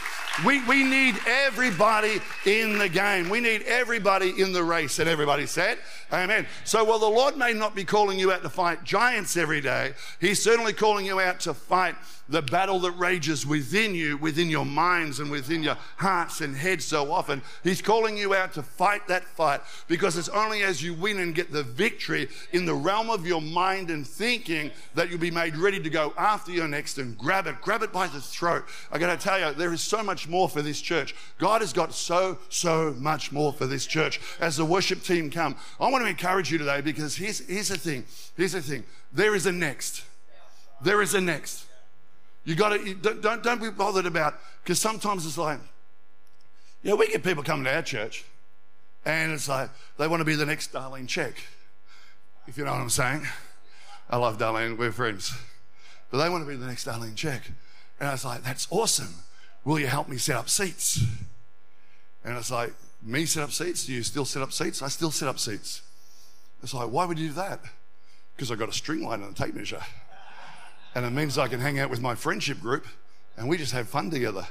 [0.47, 3.29] We, we need everybody in the game.
[3.29, 4.99] We need everybody in the race.
[4.99, 5.79] And everybody said,
[6.13, 6.47] Amen.
[6.65, 9.95] So while the Lord may not be calling you out to fight giants every day,
[10.21, 11.95] He's certainly calling you out to fight
[12.29, 16.85] the battle that rages within you, within your minds and within your hearts and heads
[16.85, 17.43] so often.
[17.65, 21.35] He's calling you out to fight that fight because it's only as you win and
[21.35, 25.57] get the victory in the realm of your mind and thinking that you'll be made
[25.57, 28.65] ready to go after your next and grab it, grab it by the throat.
[28.91, 31.15] I got to tell you, there is so much more for this church.
[31.39, 34.21] God has got so, so much more for this church.
[34.41, 37.79] As the worship team come, I want to encourage you today because here's, here's the
[37.79, 38.05] thing.
[38.37, 38.85] Here's the thing.
[39.13, 40.05] There is a next.
[40.81, 41.67] There is a next.
[42.45, 45.61] You got to don't, don't, don't be bothered about because sometimes it's like,
[46.83, 48.25] yeah, we get people coming to our church,
[49.05, 51.35] and it's like they want to be the next Darlene Zschech,
[52.49, 53.27] if you know what I'm saying.
[54.11, 55.33] I love Darlene, we're friends,
[56.11, 57.43] but they want to be the next Darlene Zschech.
[58.01, 59.15] and I was like, that's awesome.
[59.65, 61.05] Will you help me set up seats?
[62.25, 63.87] And it's like, me set up seats?
[63.87, 64.83] Do you still set up seats?
[64.83, 65.83] I still set up seats.
[66.63, 67.61] It's like, why would you do that?
[68.37, 69.83] Because I got a string line and a tape measure.
[70.95, 72.87] And it means I can hang out with my friendship group
[73.37, 74.47] and we just have fun together.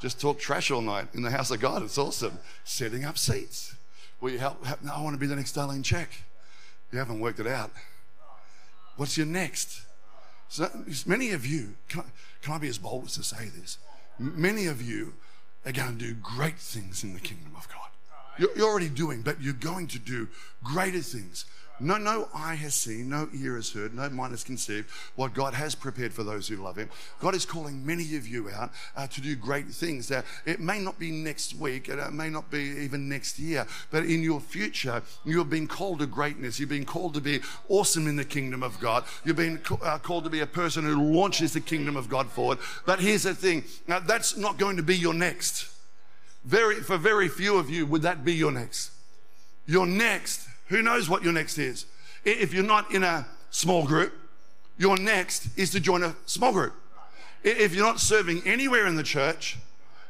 [0.00, 1.82] Just talk trash all night in the house of God.
[1.82, 2.38] It's awesome.
[2.64, 3.74] Setting up seats.
[4.20, 4.64] Will you help?
[4.64, 4.82] help?
[4.82, 6.08] No, I want to be the next Darlene Zschech.
[6.90, 7.70] You haven't worked it out.
[8.96, 9.82] What's your next?
[10.48, 10.68] So
[11.06, 12.04] many of you, can I,
[12.42, 13.78] can I be as bold as to say this?
[14.18, 15.14] Many of you
[15.64, 17.88] are going to do great things in the kingdom of God.
[18.38, 20.28] You're, you're already doing, but you're going to do
[20.62, 21.44] greater things.
[21.82, 25.52] No, no eye has seen, no ear has heard, no mind has conceived what God
[25.54, 26.88] has prepared for those who love Him.
[27.18, 30.08] God is calling many of you out uh, to do great things.
[30.08, 33.66] Now, it may not be next week, and it may not be even next year,
[33.90, 36.60] but in your future, you have been called to greatness.
[36.60, 39.04] You've been called to be awesome in the kingdom of God.
[39.24, 42.58] You've been uh, called to be a person who launches the kingdom of God forward.
[42.86, 45.68] But here's the thing: now, that's not going to be your next.
[46.44, 48.90] Very, for very few of you, would that be your next?
[49.66, 51.84] Your next who knows what your next is?
[52.24, 54.14] If you're not in a small group,
[54.78, 56.72] your next is to join a small group.
[57.44, 59.58] If you're not serving anywhere in the church,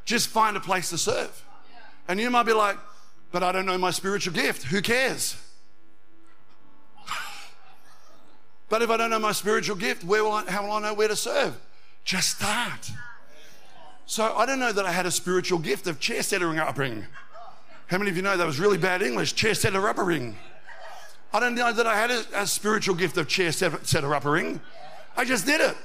[0.05, 1.45] just find a place to serve.
[2.07, 2.79] And you might be like,
[3.33, 4.65] but I don't know my spiritual gift.
[4.65, 5.37] Who cares?
[8.69, 10.95] but if I don't know my spiritual gift, where will I, how will I know
[10.95, 11.59] where to serve?
[12.05, 12.91] Just start.
[14.07, 17.07] So I don't know that I had a spiritual gift of chair settering upbringing.
[17.87, 19.35] How many of you know that was really bad English?
[19.35, 20.37] Chair setter upper ring.
[21.33, 24.61] I don't know that I had a, a spiritual gift of chair setter upper ring.
[25.17, 25.77] I just did it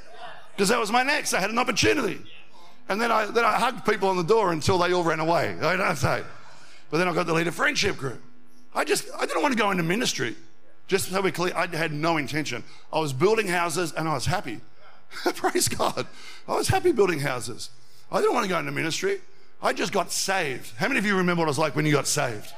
[0.56, 1.34] because that was my next.
[1.34, 2.22] I had an opportunity.
[2.90, 5.58] And then I, then I hugged people on the door until they all ran away.
[5.62, 6.24] I don't say.
[6.90, 8.22] But then I got the lead a friendship group.
[8.74, 10.36] I just, I didn't want to go into ministry.
[10.88, 12.64] Just so we clear, I had no intention.
[12.94, 14.62] I was building houses and I was happy.
[15.36, 16.08] Praise God.
[16.48, 17.70] I was happy building houses.
[18.12, 19.20] I didn't want to go into ministry.
[19.62, 20.74] I just got saved.
[20.78, 22.54] How many of you remember what it was like when you got saved?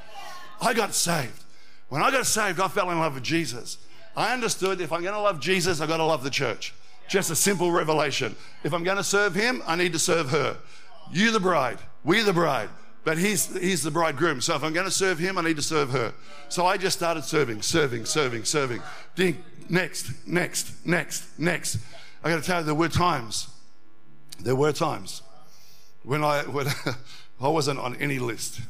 [0.61, 1.43] I got saved.
[1.87, 3.77] When I got saved, I fell in love with Jesus.
[4.15, 6.73] I understood if I'm going to love Jesus, I've got to love the church.
[7.07, 8.35] Just a simple revelation.
[8.63, 10.57] If I'm going to serve him, I need to serve her.
[11.11, 12.69] You, the bride, we, the bride.
[13.03, 14.41] But he's, he's the bridegroom.
[14.41, 16.13] So if I'm going to serve him, I need to serve her.
[16.49, 18.81] So I just started serving, serving, serving, serving.
[19.15, 21.79] Ding, next, next, next, next.
[22.23, 23.47] I got to tell you, there were times,
[24.39, 25.23] there were times
[26.09, 26.65] when I, when
[27.41, 28.61] I wasn't on any list.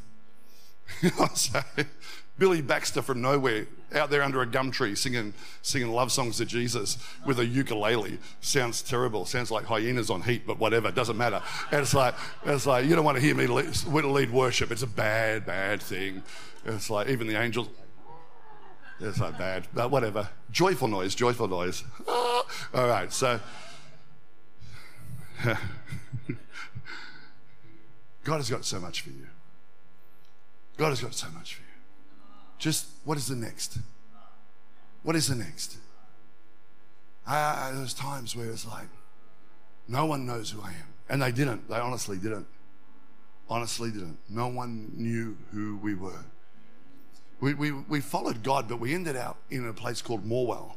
[1.02, 1.86] You know what I'm?
[2.38, 6.46] Billy Baxter from nowhere out there under a gum tree singing, singing love songs to
[6.46, 8.18] Jesus with a ukulele.
[8.42, 9.26] Sounds terrible.
[9.26, 10.92] Sounds like hyenas on heat, but whatever.
[10.92, 11.42] Doesn't matter.
[11.72, 12.14] And it's like,
[12.46, 14.72] it's like you don't want to hear me lead, lead worship.
[14.72, 16.24] It's a bad, bad thing.
[16.66, 17.70] It's like even the angels.
[19.00, 20.28] It's like bad, but whatever.
[20.52, 21.86] Joyful noise, joyful noise.
[22.08, 23.40] All right, so.
[28.24, 29.28] God has got so much for you.
[30.78, 31.68] God has got so much for you.
[32.58, 33.80] Just what is the next?
[35.04, 35.78] What is the next?
[37.28, 38.88] Ah, ah, I, there's times where it's like,
[39.88, 40.94] no one knows who I am.
[41.10, 41.70] And they didn't.
[41.70, 42.48] They honestly didn't.
[43.50, 44.20] Honestly didn't.
[44.30, 46.26] No one knew who we were.
[47.42, 50.76] We, we, we followed God, but we ended up in a place called Morwell,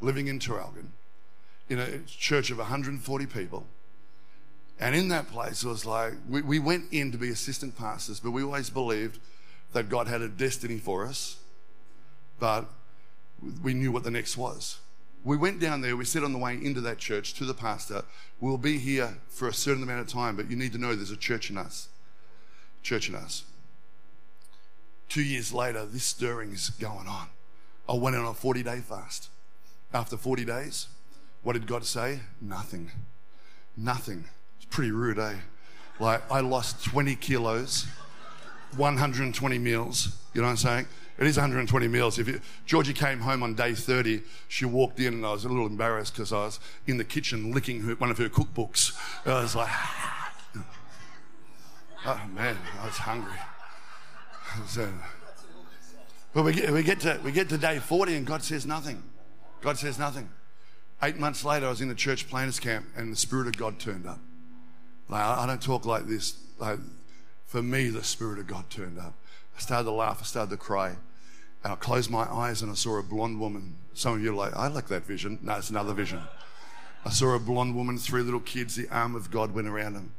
[0.00, 0.88] living in Traralgon,
[1.68, 3.66] in a church of 140 people.
[4.78, 8.20] And in that place, it was like, we, we went in to be assistant pastors,
[8.20, 9.18] but we always believed
[9.72, 11.38] that God had a destiny for us,
[12.38, 12.66] but
[13.62, 14.78] we knew what the next was.
[15.24, 18.04] We went down there, we said on the way into that church to the pastor,
[18.38, 21.10] We'll be here for a certain amount of time, but you need to know there's
[21.10, 21.88] a church in us.
[22.82, 23.44] Church in us.
[25.08, 27.28] Two years later, this stirring is going on.
[27.88, 29.30] I went on a 40 day fast.
[29.94, 30.88] After 40 days,
[31.42, 32.20] what did God say?
[32.40, 32.90] Nothing.
[33.76, 34.24] Nothing.
[34.76, 35.36] Pretty rude, eh?
[35.98, 37.86] Like, I lost 20 kilos
[38.76, 40.14] 120 meals.
[40.34, 40.86] You know what I'm saying?
[41.18, 42.18] It is 120 meals.
[42.18, 45.48] If you, Georgie came home on day 30, she walked in and I was a
[45.48, 48.94] little embarrassed because I was in the kitchen licking her, one of her cookbooks.
[49.24, 49.70] I was like,
[52.04, 53.32] oh man, I was hungry.
[54.66, 54.92] So,
[56.34, 59.02] but we get, we, get to, we get to day 40 and God says nothing.
[59.62, 60.28] God says nothing.
[61.02, 63.78] Eight months later, I was in the church planners camp and the Spirit of God
[63.78, 64.18] turned up.
[65.08, 66.36] Like, I don't talk like this.
[66.58, 66.78] Like,
[67.46, 69.14] for me, the Spirit of God turned up.
[69.56, 70.96] I started to laugh, I started to cry.
[71.64, 73.76] And I closed my eyes and I saw a blonde woman.
[73.94, 75.38] Some of you are like, I like that vision.
[75.42, 76.20] No, it's another vision.
[77.04, 80.12] I saw a blonde woman, three little kids, the arm of God went around them.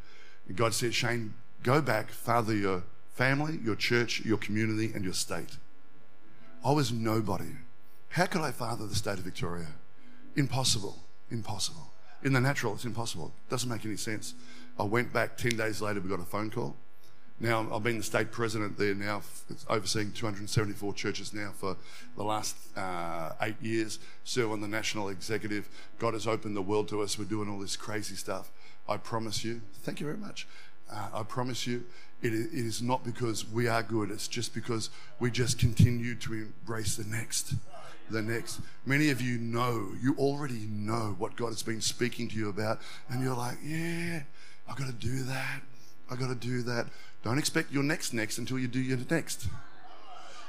[0.48, 5.14] And God said, Shane, go back, father your family, your church, your community, and your
[5.14, 5.58] state.
[6.64, 7.52] I was nobody.
[8.10, 9.68] How could I father the state of Victoria?
[10.36, 10.98] Impossible.
[11.30, 11.92] Impossible.
[12.24, 13.34] In the natural, it's impossible.
[13.50, 14.34] Doesn't make any sense.
[14.80, 16.76] I went back 10 days later, we got a phone call.
[17.40, 19.22] Now, I've been the state president there now,
[19.70, 21.78] overseeing 274 churches now for
[22.16, 25.70] the last uh, eight years, serve on the national executive.
[26.00, 27.20] God has opened the world to us.
[27.20, 28.52] We're doing all this crazy stuff.
[28.90, 30.48] I promise you, thank you very much.
[30.92, 31.84] Uh, I promise you,
[32.24, 36.96] it is not because we are good, it's just because we just continue to embrace
[36.96, 37.54] the next.
[38.10, 38.62] The next.
[38.86, 42.80] Many of you know, you already know what God has been speaking to you about,
[43.10, 44.22] and you're like, yeah,
[44.70, 45.62] I've got to do that.
[46.10, 46.88] I've got to do that.
[47.24, 49.48] Don't expect your next next until you do your next.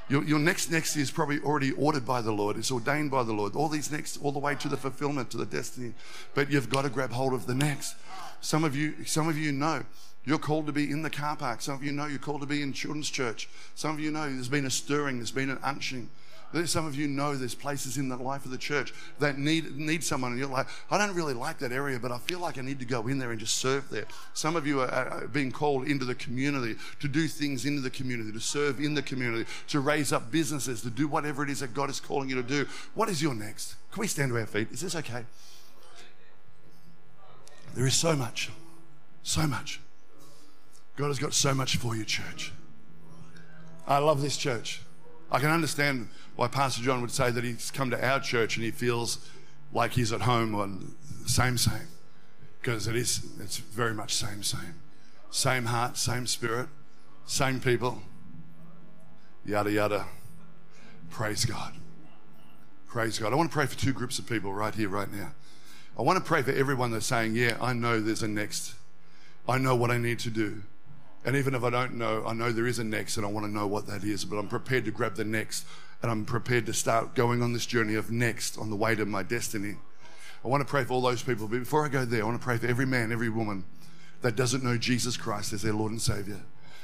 [0.07, 2.57] Your, your next next is probably already ordered by the Lord.
[2.57, 3.55] It's ordained by the Lord.
[3.55, 5.93] All these next, all the way to the fulfillment, to the destiny.
[6.33, 7.95] But you've got to grab hold of the next.
[8.41, 9.83] Some of you, some of you know
[10.25, 11.61] you're called to be in the car park.
[11.61, 13.49] Some of you know you're called to be in children's church.
[13.75, 16.09] Some of you know there's been a stirring, there's been an unctioning.
[16.65, 20.03] Some of you know there's places in the life of the church that need, need
[20.03, 22.61] someone, and you're like, I don't really like that area, but I feel like I
[22.61, 24.05] need to go in there and just serve there.
[24.33, 28.31] Some of you are being called into the community to do things into the community,
[28.31, 31.75] to serve in the community, to raise up businesses, to do whatever it is that
[31.75, 32.67] God is calling you to do.
[32.95, 33.75] What is your next?
[33.91, 34.71] Can we stand to our feet?
[34.71, 35.25] Is this okay?
[37.75, 38.49] There is so much,
[39.21, 39.79] so much.
[40.95, 42.51] God has got so much for you, church.
[43.87, 44.81] I love this church.
[45.31, 48.65] I can understand why Pastor John would say that he's come to our church and
[48.65, 49.29] he feels
[49.71, 51.87] like he's at home on same, same.
[52.61, 54.75] Because it is, it's very much same, same.
[55.31, 56.67] Same heart, same spirit,
[57.25, 58.01] same people.
[59.45, 60.05] yada, yada.
[61.11, 61.73] Praise God.
[62.87, 63.31] Praise God.
[63.31, 65.31] I want to pray for two groups of people right here, right now.
[65.97, 68.73] I want to pray for everyone that's saying, Yeah, I know there's a next.
[69.47, 70.63] I know what I need to do.
[71.25, 73.45] And even if I don't know, I know there is a next and I want
[73.45, 74.23] to know what that is.
[74.25, 75.65] But I'm prepared to grab the next
[76.01, 79.05] and I'm prepared to start going on this journey of next on the way to
[79.05, 79.75] my destiny.
[80.43, 81.47] I want to pray for all those people.
[81.47, 83.65] But before I go there, I want to pray for every man, every woman
[84.21, 86.39] that doesn't know Jesus Christ as their Lord and Savior.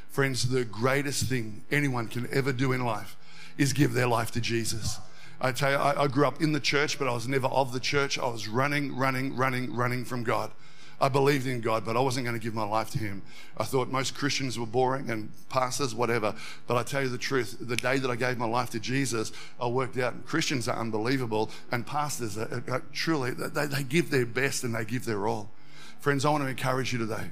[0.10, 3.16] Friends, the greatest thing anyone can ever do in life
[3.58, 5.00] is give their life to Jesus.
[5.40, 7.74] I tell you, I, I grew up in the church, but I was never of
[7.74, 8.18] the church.
[8.18, 10.52] I was running, running, running, running from God.
[11.00, 13.22] I believed in God, but I wasn't going to give my life to Him.
[13.58, 16.36] I thought most Christians were boring and pastors, whatever.
[16.68, 19.32] But I tell you the truth, the day that I gave my life to Jesus,
[19.60, 24.26] I worked out Christians are unbelievable, and pastors are, are truly, they, they give their
[24.26, 25.52] best and they give their all.
[26.00, 27.30] Friends, I want to encourage you today.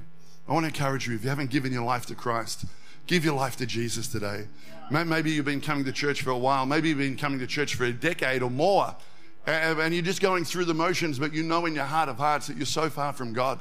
[0.48, 2.66] I want to encourage you if you haven't given your life to Christ,
[3.06, 4.46] give your life to Jesus today.
[4.90, 6.66] Maybe you've been coming to church for a while.
[6.66, 8.94] Maybe you've been coming to church for a decade or more.
[9.46, 12.46] And you're just going through the motions, but you know in your heart of hearts
[12.46, 13.60] that you're so far from God.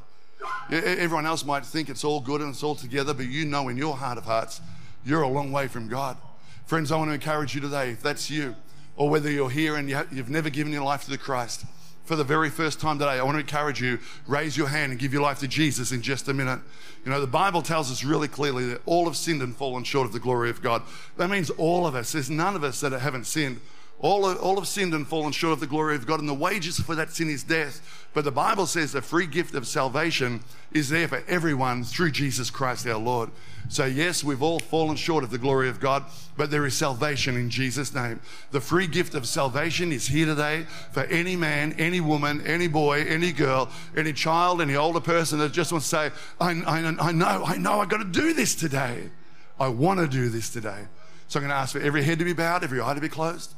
[0.71, 3.77] Everyone else might think it's all good and it's all together, but you know in
[3.77, 4.61] your heart of hearts,
[5.05, 6.17] you're a long way from God.
[6.65, 8.55] Friends, I want to encourage you today, if that's you,
[8.95, 11.65] or whether you're here and you've never given your life to the Christ,
[12.05, 14.99] for the very first time today, I want to encourage you, raise your hand and
[14.99, 16.59] give your life to Jesus in just a minute.
[17.05, 20.05] You know, the Bible tells us really clearly that all have sinned and fallen short
[20.05, 20.81] of the glory of God.
[21.17, 22.11] That means all of us.
[22.11, 23.61] There's none of us that haven't sinned.
[24.04, 26.78] All, all have sinned and fallen short of the glory of God, and the wages
[26.78, 28.10] for that sin is death.
[28.14, 30.41] But the Bible says the free gift of salvation
[30.74, 33.32] is there for everyone through Jesus Christ our Lord.
[33.70, 36.04] So, yes, we've all fallen short of the glory of God,
[36.36, 38.20] but there is salvation in Jesus' name.
[38.51, 43.06] The free gift of salvation is here today for any man, any woman, any boy,
[43.06, 47.12] any girl, any child, any older person that just wants to say, I, I, I
[47.14, 49.12] know, I know, I've got to do this today.
[49.58, 50.88] I want to do this today.
[51.30, 53.08] So, I'm going to ask for every head to be bowed, every eye to be
[53.08, 53.56] closed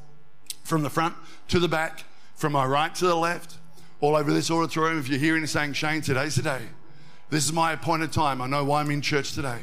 [0.65, 1.15] from the front
[1.47, 2.03] to the back,
[2.35, 3.55] from my right to the left,
[4.01, 4.99] all over this auditorium.
[4.99, 6.61] If you're hearing and saying, Shane, today's the day.
[7.29, 8.41] This is my appointed time.
[8.41, 9.59] I know why I'm in church today.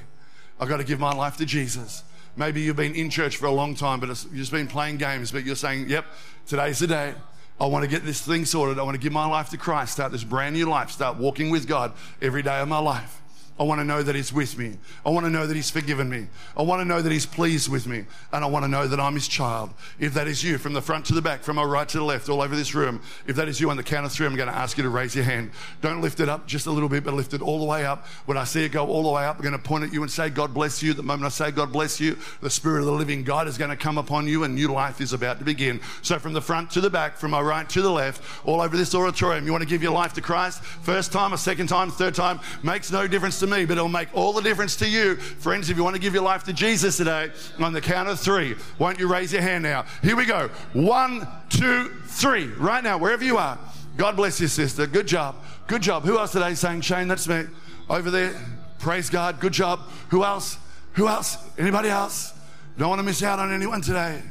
[0.59, 2.05] I've got to give my life to Jesus.
[2.37, 5.31] Maybe you've been in church for a long time, but you've just been playing games,
[5.31, 6.07] but you're saying, Yep,
[6.47, 7.15] today's the day.
[7.61, 8.79] I want to get this thing sorted.
[8.79, 11.51] I want to give my life to Christ, start this brand new life, start walking
[11.51, 13.22] with God every day of my life.
[13.59, 14.77] I want to know that He's with me.
[15.05, 16.27] I want to know that He's forgiven me.
[16.57, 18.05] I want to know that He's pleased with me.
[18.33, 19.71] And I want to know that I'm His child.
[19.99, 22.05] If that is you, from the front to the back, from my right to the
[22.05, 24.35] left, all over this room, if that is you on the count of three, I'm
[24.37, 25.51] going to ask you to raise your hand.
[25.81, 28.07] Don't lift it up just a little bit, but lift it all the way up.
[28.25, 30.03] When I see it go all the way up, I'm going to point at you
[30.03, 30.95] and say, God bless you.
[30.95, 33.71] The moment I say, God bless you, the Spirit of the living God is going
[33.71, 35.81] to come upon you and new life is about to begin.
[36.01, 38.77] So from the front to the back, from my right to the left, all over
[38.77, 40.63] this auditorium, you want to give your life to Christ?
[40.63, 44.09] First time, a second time, third time, makes no difference to me, but it'll make
[44.15, 45.17] all the difference to you.
[45.17, 48.19] Friends, if you want to give your life to Jesus today, on the count of
[48.19, 49.85] three, won't you raise your hand now?
[50.03, 50.49] Here we go.
[50.73, 52.47] One, two, three.
[52.47, 53.59] Right now, wherever you are.
[53.97, 54.87] God bless you, sister.
[54.87, 55.37] Good job.
[55.67, 56.05] Good job.
[56.05, 57.45] Who else today saying, Shane, that's me.
[57.91, 58.35] Over there.
[58.79, 59.39] Praise God.
[59.39, 59.81] Good job.
[60.09, 60.57] Who else?
[60.95, 61.37] Who else?
[61.59, 62.33] Anybody else?
[62.79, 64.23] Don't want to miss out on anyone today.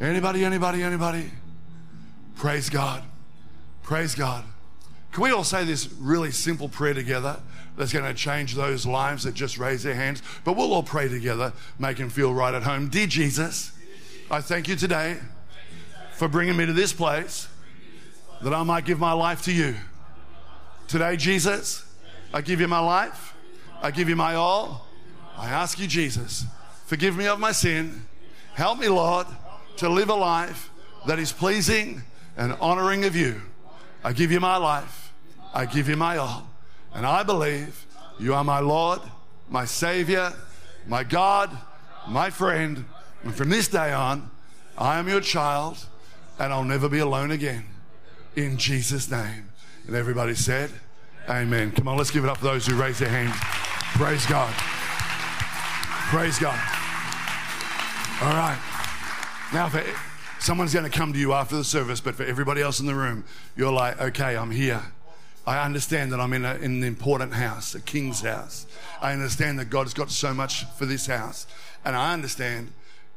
[0.00, 1.30] Anybody, anybody, anybody?
[2.36, 3.04] Praise God.
[3.82, 4.44] Praise God.
[5.12, 7.38] Can we all say this really simple prayer together
[7.76, 10.22] that's going to change those lives that just raise their hands?
[10.44, 12.88] But we'll all pray together, make them feel right at home.
[12.88, 13.72] Dear Jesus,
[14.30, 15.18] I thank you today
[16.14, 17.48] for bringing me to this place
[18.42, 19.74] that I might give my life to you.
[20.88, 21.84] Today, Jesus,
[22.34, 23.34] I give you my life,
[23.80, 24.86] I give you my all.
[25.36, 26.44] I ask you, Jesus,
[26.86, 28.04] forgive me of my sin.
[28.54, 29.26] Help me, Lord,
[29.78, 30.70] to live a life
[31.06, 32.02] that is pleasing
[32.36, 33.40] and honoring of you.
[34.04, 35.12] I give you my life.
[35.54, 36.51] I give you my all.
[36.94, 37.86] And I believe
[38.18, 39.00] you are my Lord,
[39.48, 40.32] my Savior,
[40.86, 41.56] my God,
[42.08, 42.84] my friend.
[43.24, 44.30] And from this day on,
[44.76, 45.78] I am your child
[46.38, 47.64] and I'll never be alone again.
[48.36, 49.48] In Jesus' name.
[49.86, 50.70] And everybody said,
[51.28, 51.70] Amen.
[51.70, 53.36] Come on, let's give it up for those who raise their hands.
[53.94, 54.52] Praise God.
[56.10, 56.58] Praise God.
[58.20, 58.58] All right.
[59.52, 59.82] Now, for
[60.40, 62.94] someone's going to come to you after the service, but for everybody else in the
[62.94, 63.24] room,
[63.56, 64.82] you're like, okay, I'm here.
[65.46, 68.66] I understand that I'm in, a, in an important house, a king's house.
[69.00, 71.46] I understand that God's got so much for this house.
[71.84, 72.72] And I understand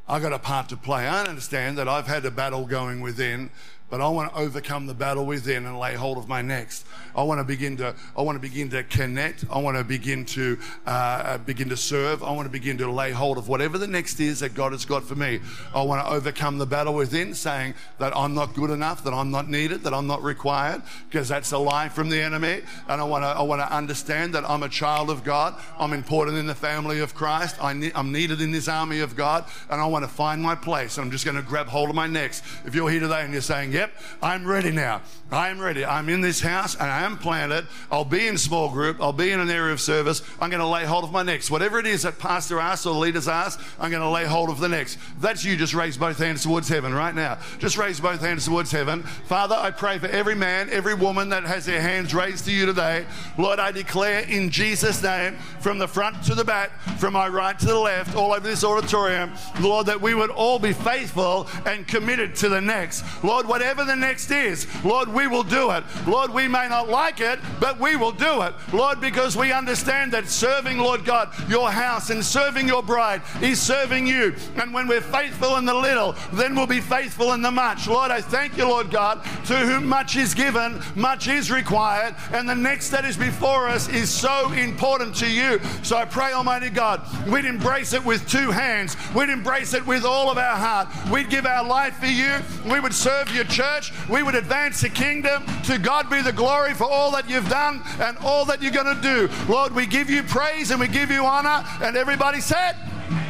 [0.08, 1.08] I've got a part to play.
[1.08, 3.50] I understand that I've had a battle going within,
[3.96, 6.86] but I want to overcome the battle within and lay hold of my next.
[7.16, 9.46] I want to begin to, I want to begin to connect.
[9.50, 12.22] I want to begin to uh, begin to serve.
[12.22, 14.84] I want to begin to lay hold of whatever the next is that God has
[14.84, 15.40] got for me.
[15.74, 19.32] I want to overcome the battle within, saying that I'm not good enough, that I'm
[19.32, 22.64] not needed, that I'm not required, because that's a lie from the enemy.
[22.90, 25.56] And I want to, I want to understand that I'm a child of God.
[25.80, 27.56] I'm important in the family of Christ.
[27.64, 30.56] I ne- I'm needed in this army of God, and I want to find my
[30.56, 30.98] place.
[30.98, 32.44] And I'm just going to grab hold of my next.
[32.66, 35.02] If you're here today and you're saying, "Yep, I'm ready now.
[35.32, 35.84] I'm ready.
[35.84, 37.66] I'm in this house, and I am planted.
[37.92, 39.02] I'll be in small group.
[39.02, 40.22] I'll be in an area of service.
[40.40, 41.50] I'm going to lay hold of my next.
[41.50, 44.50] Whatever it is that pastor asks or the leaders ask, I'm going to lay hold
[44.50, 44.98] of the next.
[45.20, 45.58] That's you.
[45.58, 47.40] Just raise both hands towards heaven right now.
[47.58, 49.04] Just raise both hands towards heaven.
[49.04, 52.66] Father, I pray for every man, every woman that has their hands raised to you
[52.66, 53.06] today.
[53.38, 57.58] Lord, I declare in Jesus' name, from the front to the back, from my right
[57.60, 61.88] to the left, all over this auditorium, Lord, that we would all be faithful and
[61.88, 63.04] committed to the next.
[63.24, 65.84] Lord, whatever the next is, Lord, we will do it.
[66.06, 68.54] Lord, we may not like it, but we will do it.
[68.72, 73.60] Lord, because we understand that serving, Lord God, your house and serving your bride is
[73.60, 74.36] serving you.
[74.56, 77.88] And when we're faithful in the little, then we'll be faithful in the much.
[77.88, 82.48] Lord, I thank you, Lord God, to whom much is given, much is required, and
[82.48, 85.60] the next that is before us is so important to you.
[85.82, 90.06] So I pray, Almighty God, we'd embrace it with two hands, we'd embrace it with
[90.06, 92.36] all of our heart, we'd give our life for you,
[92.72, 95.46] we would serve your church, we would advance the kingdom.
[95.64, 98.94] To God be the glory for all that you've done and all that you're going
[98.94, 99.30] to do.
[99.48, 101.66] Lord, we give you praise and we give you honor.
[101.82, 102.76] And everybody said,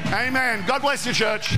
[0.08, 0.64] Amen.
[0.66, 1.58] God bless you, church.